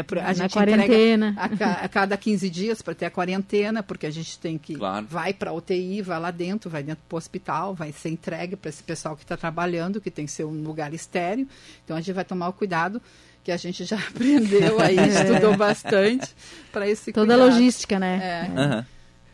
pra- 0.07 0.21
a 0.23 0.25
Na 0.27 0.33
gente 0.35 0.53
quarentena. 0.53 1.29
entrega 1.31 1.67
a, 1.67 1.85
a 1.85 1.89
cada 1.89 2.17
15 2.17 2.51
dias 2.51 2.83
para 2.83 2.95
ter 2.95 3.07
a 3.07 3.11
quarentena, 3.11 3.83
porque 3.83 4.07
a 4.07 4.11
gente 4.11 4.39
tem 4.39 4.59
que. 4.59 4.75
Claro. 4.75 5.07
Vai 5.09 5.33
para 5.33 5.51
a 5.51 5.53
UTI, 5.55 6.03
vai 6.03 6.21
lá 6.21 6.31
dentro, 6.31 6.69
vai 6.69 6.83
dentro 6.83 7.03
para 7.09 7.17
o 7.17 7.19
hospital, 7.19 7.75
vai 7.75 7.93
ser 7.93 8.11
entregue 8.11 8.57
para 8.57 8.69
esse 8.69 8.83
pessoal 8.83 9.17
que 9.17 9.23
está 9.23 9.37
trabalhando, 9.37 10.01
que 10.01 10.11
tem 10.11 10.27
que 10.27 10.33
ser 10.33 10.45
um 10.45 10.63
lugar 10.63 10.93
estéreo. 10.93 11.47
Então 11.85 11.97
a 11.97 12.01
gente 12.01 12.13
vai 12.15 12.25
tomar 12.25 12.49
o 12.49 12.53
cuidado 12.53 13.01
que 13.43 13.51
a 13.51 13.57
gente 13.57 13.85
já 13.85 13.97
aprendeu 14.09 14.79
aí, 14.81 14.97
estudou 14.97 15.57
bastante 15.57 16.29
para 16.71 16.87
esse 16.87 17.09
É. 17.09 17.13
Toda 17.13 17.35
a 17.35 17.37
cuidado. 17.39 17.55
logística, 17.57 17.99
né? 17.99 18.21
É. 18.23 18.61
Aham. 18.61 18.87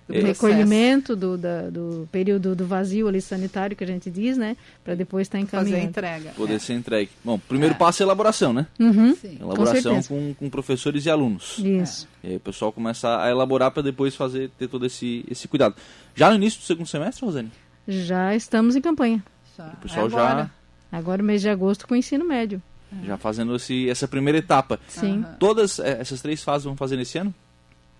Do 0.08 0.12
processo. 0.14 0.46
recolhimento 0.46 1.16
do, 1.16 1.36
da- 1.36 1.68
do 1.70 2.08
período 2.12 2.54
do 2.54 2.66
vazio 2.66 3.08
ali 3.08 3.20
sanitário 3.20 3.76
que 3.76 3.82
a 3.82 3.86
gente 3.86 4.08
diz, 4.10 4.36
né? 4.36 4.56
Para 4.84 4.94
depois 4.94 5.26
estar 5.26 5.38
Fazer 5.46 5.56
a 5.56 5.60
encaminhando. 5.62 5.88
entrega. 5.88 6.30
Poder 6.36 6.54
é. 6.54 6.58
ser 6.58 6.74
entregue. 6.74 7.10
Bom, 7.24 7.38
primeiro 7.38 7.74
passo 7.74 8.02
é 8.02 8.04
a 8.04 8.06
elaboração, 8.06 8.52
né? 8.52 8.66
Uhum. 8.78 9.14
Sim. 9.16 9.38
Elaboração 9.40 9.82
certeza. 9.82 10.08
com, 10.08 10.34
com 10.34 10.48
professores 10.50 11.04
e 11.06 11.10
alunos. 11.10 11.58
Isso. 11.58 12.06
E 12.22 12.28
aí 12.28 12.36
o 12.36 12.40
pessoal 12.40 12.72
começa 12.72 13.20
a 13.22 13.28
elaborar 13.30 13.70
para 13.70 13.82
depois 13.82 14.14
fazer, 14.14 14.50
ter 14.58 14.68
todo 14.68 14.86
esse, 14.86 15.24
esse 15.30 15.48
cuidado. 15.48 15.74
Já 16.14 16.30
no 16.30 16.36
início 16.36 16.60
do 16.60 16.64
segundo 16.64 16.86
semestre, 16.86 17.24
Rosane? 17.24 17.50
Já 17.88 18.34
estamos 18.34 18.76
em 18.76 18.80
campanha. 18.80 19.22
Já. 19.56 19.66
O 19.68 19.76
pessoal 19.76 20.06
É 20.06 20.10
já, 20.10 20.16
agora. 20.28 20.50
Agora, 20.92 21.22
mês 21.22 21.40
de 21.40 21.48
agosto, 21.48 21.86
com 21.86 21.94
o 21.94 21.96
ensino 21.96 22.24
médio. 22.24 22.62
já 23.04 23.16
fazendo 23.16 23.54
esse, 23.56 23.88
essa 23.90 24.06
primeira 24.06 24.38
etapa. 24.38 24.78
Sim. 24.88 25.20
Aham. 25.24 25.36
Todas 25.38 25.78
eh, 25.80 25.98
essas 26.00 26.22
três 26.22 26.42
fases 26.44 26.64
vão 26.64 26.76
fazer 26.76 26.96
nesse 26.96 27.18
ano? 27.18 27.34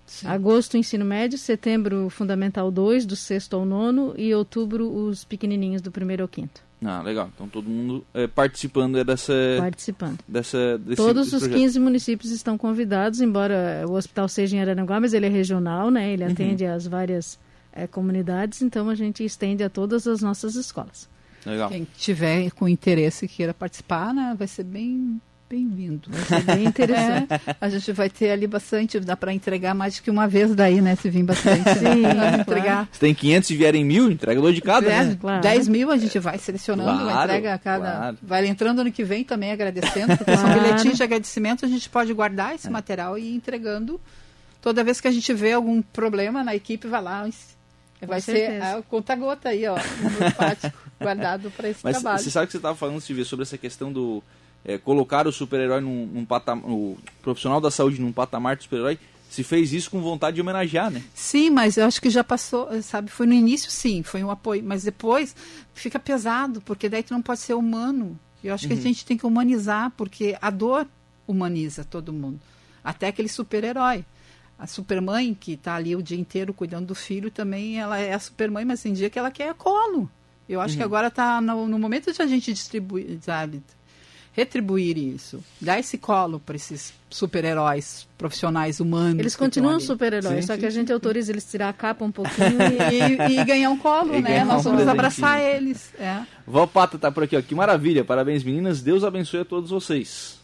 Sim. 0.07 0.29
Agosto, 0.29 0.77
ensino 0.77 1.05
médio. 1.05 1.37
Setembro, 1.39 2.09
fundamental 2.09 2.71
2, 2.71 3.05
do 3.05 3.17
sexto 3.17 3.57
ao 3.57 3.65
nono. 3.65 4.15
E 4.17 4.35
outubro, 4.35 4.89
os 4.91 5.25
pequenininhos 5.25 5.83
do 5.83 5.91
primeiro 5.91 6.23
ao 6.23 6.29
quinto. 6.29 6.65
Ah, 6.85 7.01
legal. 7.03 7.31
Então 7.35 7.49
todo 7.49 7.69
mundo 7.69 8.05
eh, 8.13 8.27
participando 8.27 9.03
dessa, 9.03 9.33
Participando. 9.59 10.19
dessa 10.29 10.79
desse, 10.79 10.97
Todos 10.97 11.25
desse 11.25 11.37
os 11.37 11.43
projeto. 11.43 11.59
15 11.59 11.81
municípios 11.81 12.31
estão 12.31 12.59
convidados, 12.59 13.21
embora 13.21 13.85
o 13.89 13.93
hospital 13.93 14.29
seja 14.29 14.57
em 14.57 14.61
Araranguá, 14.61 15.01
mas 15.01 15.15
ele 15.15 15.27
é 15.27 15.29
regional, 15.31 15.91
né? 15.91 16.07
Uhum. 16.07 16.13
Ele 16.13 16.25
atende 16.25 16.67
às 16.67 16.87
várias 16.87 17.39
eh, 17.73 17.87
comunidades, 17.87 18.61
então 18.61 18.91
a 18.91 18.95
gente 18.95 19.25
estende 19.25 19.65
a 19.65 19.71
todas 19.71 20.07
as 20.07 20.21
nossas 20.21 20.55
escolas. 20.55 21.09
Legal. 21.47 21.71
Quem 21.71 21.87
tiver 21.97 22.51
com 22.51 22.69
interesse 22.69 23.25
e 23.25 23.29
queira 23.29 23.55
participar, 23.55 24.13
né, 24.13 24.35
vai 24.37 24.49
ser 24.49 24.65
bem 24.65 25.21
bem-vindo. 25.49 26.09
Vai 26.11 26.23
ser 26.25 26.43
bem 26.45 26.65
interessante. 26.67 27.27
É, 27.33 27.57
a 27.61 27.69
gente 27.69 27.93
vai 27.93 28.11
ter 28.11 28.31
ali 28.31 28.47
bastante, 28.47 28.99
dá 29.01 29.17
para 29.17 29.33
entregar 29.33 29.75
mais 29.75 30.01
que 30.01 30.11
uma 30.11 30.27
vez 30.27 30.55
daí, 30.55 30.81
né? 30.81 30.97
Se 30.97 31.09
vir 31.09 31.23
bastante. 31.23 31.63
Sim, 31.79 32.03
claro. 32.03 32.41
entregar. 32.41 32.89
Se 32.93 32.99
tem 33.01 33.15
500 33.15 33.51
e 33.51 33.57
vierem 33.57 33.85
mil, 33.85 34.11
entrega 34.11 34.41
dois 34.41 34.55
de 34.55 34.61
cada, 34.61 34.91
É, 34.91 35.05
né? 35.05 35.17
Claro. 35.21 35.43
10 35.43 35.69
mil 35.69 35.91
a 35.91 35.97
gente 35.97 36.19
vai 36.19 36.39
selecionando, 36.39 37.05
Claro, 37.05 37.25
entrega 37.31 37.55
a 37.55 37.59
cada. 37.59 37.93
claro. 37.97 38.19
Vai 38.23 38.47
entrando 38.47 38.81
ano 38.81 38.91
que 38.93 39.05
vem 39.05 39.23
também 39.25 39.53
agradecendo, 39.53 40.17
porque 40.17 40.37
são 40.37 40.53
bilhetinhos 40.53 40.97
de 40.97 41.03
agradecimento, 41.03 41.65
a 41.65 41.69
gente 41.69 41.89
pode 41.89 42.13
guardar 42.13 42.53
É. 42.53 42.55
esse 42.57 42.69
material 42.71 43.17
e 43.19 43.23
ir 43.23 43.35
entregando. 43.37 44.01
Toda 44.61 44.83
vez 44.83 45.01
que 45.01 45.07
a 45.07 45.13
gente 45.13 45.33
vê 45.33 45.53
algum 45.53 45.81
problema 45.81 46.43
na 46.43 46.55
equipe, 46.57 46.89
vai 46.89 47.01
lá. 47.03 47.29
Vai 48.05 48.21
ser 48.21 48.33
certeza. 48.37 48.79
a 48.79 48.83
conta-gota 48.83 49.49
aí, 49.51 49.67
ó, 49.67 49.77
no 49.77 50.33
pátio, 50.35 50.73
guardado 51.01 51.51
para 51.53 51.69
esse 51.71 51.81
Mas 51.83 51.97
trabalho. 52.01 52.23
você 52.23 52.31
sabe 52.31 52.47
que 52.47 52.53
você 52.53 52.59
estava 52.59 52.75
falando, 52.77 53.01
Silvia, 53.01 53.25
sobre 53.25 53.45
essa 53.45 53.57
questão 53.57 53.91
do 53.93 54.23
é, 54.67 54.77
colocar 54.77 55.29
o 55.29 55.33
super-herói 55.33 55.81
num, 55.81 56.07
num 56.07 56.25
patamar, 56.25 56.69
o 56.69 56.99
profissional 57.23 57.61
da 57.61 57.71
saúde 57.71 58.01
num 58.01 58.13
patamar 58.13 58.57
de 58.57 58.65
super-herói. 58.65 58.99
se 59.31 59.45
fez 59.45 59.73
isso 59.73 59.91
com 59.91 60.01
vontade 60.01 60.35
de 60.35 60.41
homenagear, 60.41 60.91
né? 60.91 61.03
Sim, 61.15 61.51
mas 61.51 61.77
eu 61.77 61.87
acho 61.87 62.01
que 62.03 62.11
já 62.11 62.25
passou, 62.25 62.69
sabe? 62.83 63.11
Foi 63.11 63.27
no 63.27 63.33
início, 63.33 63.71
sim, 63.71 64.03
foi 64.03 64.25
um 64.25 64.31
apoio, 64.31 64.63
mas 64.65 64.83
depois 64.83 65.37
fica 65.73 65.99
pesado, 65.99 66.61
porque 66.61 66.89
daí 66.89 67.03
tu 67.03 67.15
não 67.15 67.23
pode 67.23 67.41
ser 67.41 67.55
humano. 67.55 68.19
Eu 68.43 68.55
acho 68.55 68.65
uhum. 68.65 68.69
que 68.73 68.79
a 68.79 68.83
gente 68.83 69.05
tem 69.05 69.17
que 69.17 69.27
humanizar, 69.27 69.93
porque 69.97 70.37
a 70.41 70.51
dor 70.51 70.87
humaniza 71.27 71.85
todo 71.85 72.13
mundo. 72.13 72.41
Até 72.83 73.09
aquele 73.09 73.29
super-herói. 73.29 74.05
A 74.59 74.67
supermãe, 74.67 75.35
que 75.35 75.53
está 75.53 75.75
ali 75.75 75.95
o 75.95 76.03
dia 76.03 76.19
inteiro 76.19 76.55
cuidando 76.55 76.87
do 76.87 76.95
filho, 76.95 77.31
também 77.31 77.79
ela 77.79 77.99
é 77.99 78.15
a 78.15 78.19
supermãe, 78.19 78.65
mas 78.65 78.83
tem 78.83 78.93
dia 78.93 79.11
que 79.11 79.19
ela 79.19 79.31
quer 79.31 79.53
colo. 79.55 80.11
Eu 80.49 80.61
acho 80.61 80.75
uhum. 80.75 80.79
que 80.79 80.85
agora 80.85 81.09
está 81.09 81.41
no, 81.41 81.69
no, 81.69 81.79
momento 81.79 82.13
de 82.13 82.23
a 82.23 82.27
gente 82.27 82.53
distribuir, 82.53 83.19
sabe? 83.21 83.63
Retribuir 84.37 84.99
isso, 84.99 85.43
dar 85.59 85.81
esse 85.81 85.97
colo 85.97 86.39
para 86.39 86.57
esses 86.57 86.93
super-heróis 87.09 88.07
profissionais 88.19 88.81
humanos. 88.81 89.19
Eles 89.19 89.35
continuam 89.35 89.81
super-heróis, 89.81 90.45
só 90.45 90.59
que 90.59 90.67
a 90.67 90.71
gente 90.71 90.93
autoriza 90.93 91.33
eles 91.33 91.51
tirar 91.51 91.71
a 91.71 91.73
capa 91.73 92.05
um 92.05 92.13
pouquinho 92.13 92.61
e, 92.93 93.33
e, 93.33 93.41
e, 93.41 93.45
ganhar 93.47 93.71
um 93.71 93.79
colo, 93.79 94.15
e 94.15 94.21
né? 94.21 94.45
Nós 94.45 94.67
um 94.67 94.73
vamos 94.73 94.87
abraçar 94.87 95.41
eles. 95.41 95.91
É. 95.99 96.23
Vó 96.47 96.67
Pata 96.67 96.99
tá 96.99 97.11
por 97.11 97.23
aqui, 97.23 97.35
ó. 97.35 97.41
Que 97.41 97.55
maravilha. 97.55 98.05
Parabéns, 98.05 98.45
meninas. 98.45 98.83
Deus 98.83 99.05
abençoe 99.05 99.41
a 99.41 99.45
todos 99.45 99.71
vocês. 99.71 100.39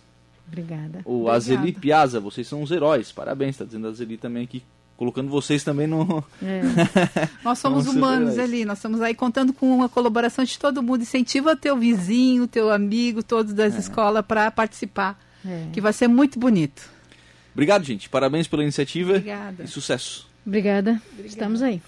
Obrigada. 0.48 1.02
O 1.04 1.12
Obrigada. 1.12 1.36
Azeli 1.36 1.72
Piazza, 1.72 2.18
vocês 2.18 2.48
são 2.48 2.62
os 2.62 2.70
heróis. 2.70 3.12
Parabéns, 3.12 3.50
está 3.50 3.66
dizendo 3.66 3.88
a 3.88 3.90
Azeli 3.90 4.16
também 4.16 4.44
aqui 4.44 4.62
colocando 5.02 5.28
vocês 5.28 5.64
também 5.64 5.88
no. 5.88 6.24
É. 6.40 6.62
nós 7.42 7.58
somos 7.58 7.88
humanos 7.88 8.38
ali, 8.38 8.64
nós 8.64 8.78
estamos 8.78 9.00
aí 9.02 9.16
contando 9.16 9.52
com 9.52 9.82
a 9.82 9.88
colaboração 9.88 10.44
de 10.44 10.56
todo 10.56 10.80
mundo. 10.80 11.02
Incentiva 11.02 11.56
teu 11.56 11.76
vizinho, 11.76 12.46
teu 12.46 12.70
amigo, 12.70 13.20
todos 13.20 13.52
das 13.52 13.74
é. 13.74 13.80
escolas 13.80 14.24
para 14.24 14.48
participar, 14.52 15.18
é. 15.44 15.66
que 15.72 15.80
vai 15.80 15.92
ser 15.92 16.06
muito 16.06 16.38
bonito. 16.38 16.88
Obrigado, 17.52 17.82
gente. 17.82 18.08
Parabéns 18.08 18.46
pela 18.46 18.62
iniciativa 18.62 19.14
Obrigada. 19.16 19.64
e 19.64 19.66
sucesso. 19.66 20.28
Obrigada. 20.46 21.02
Obrigada. 21.10 21.28
Estamos 21.28 21.62
aí. 21.62 21.82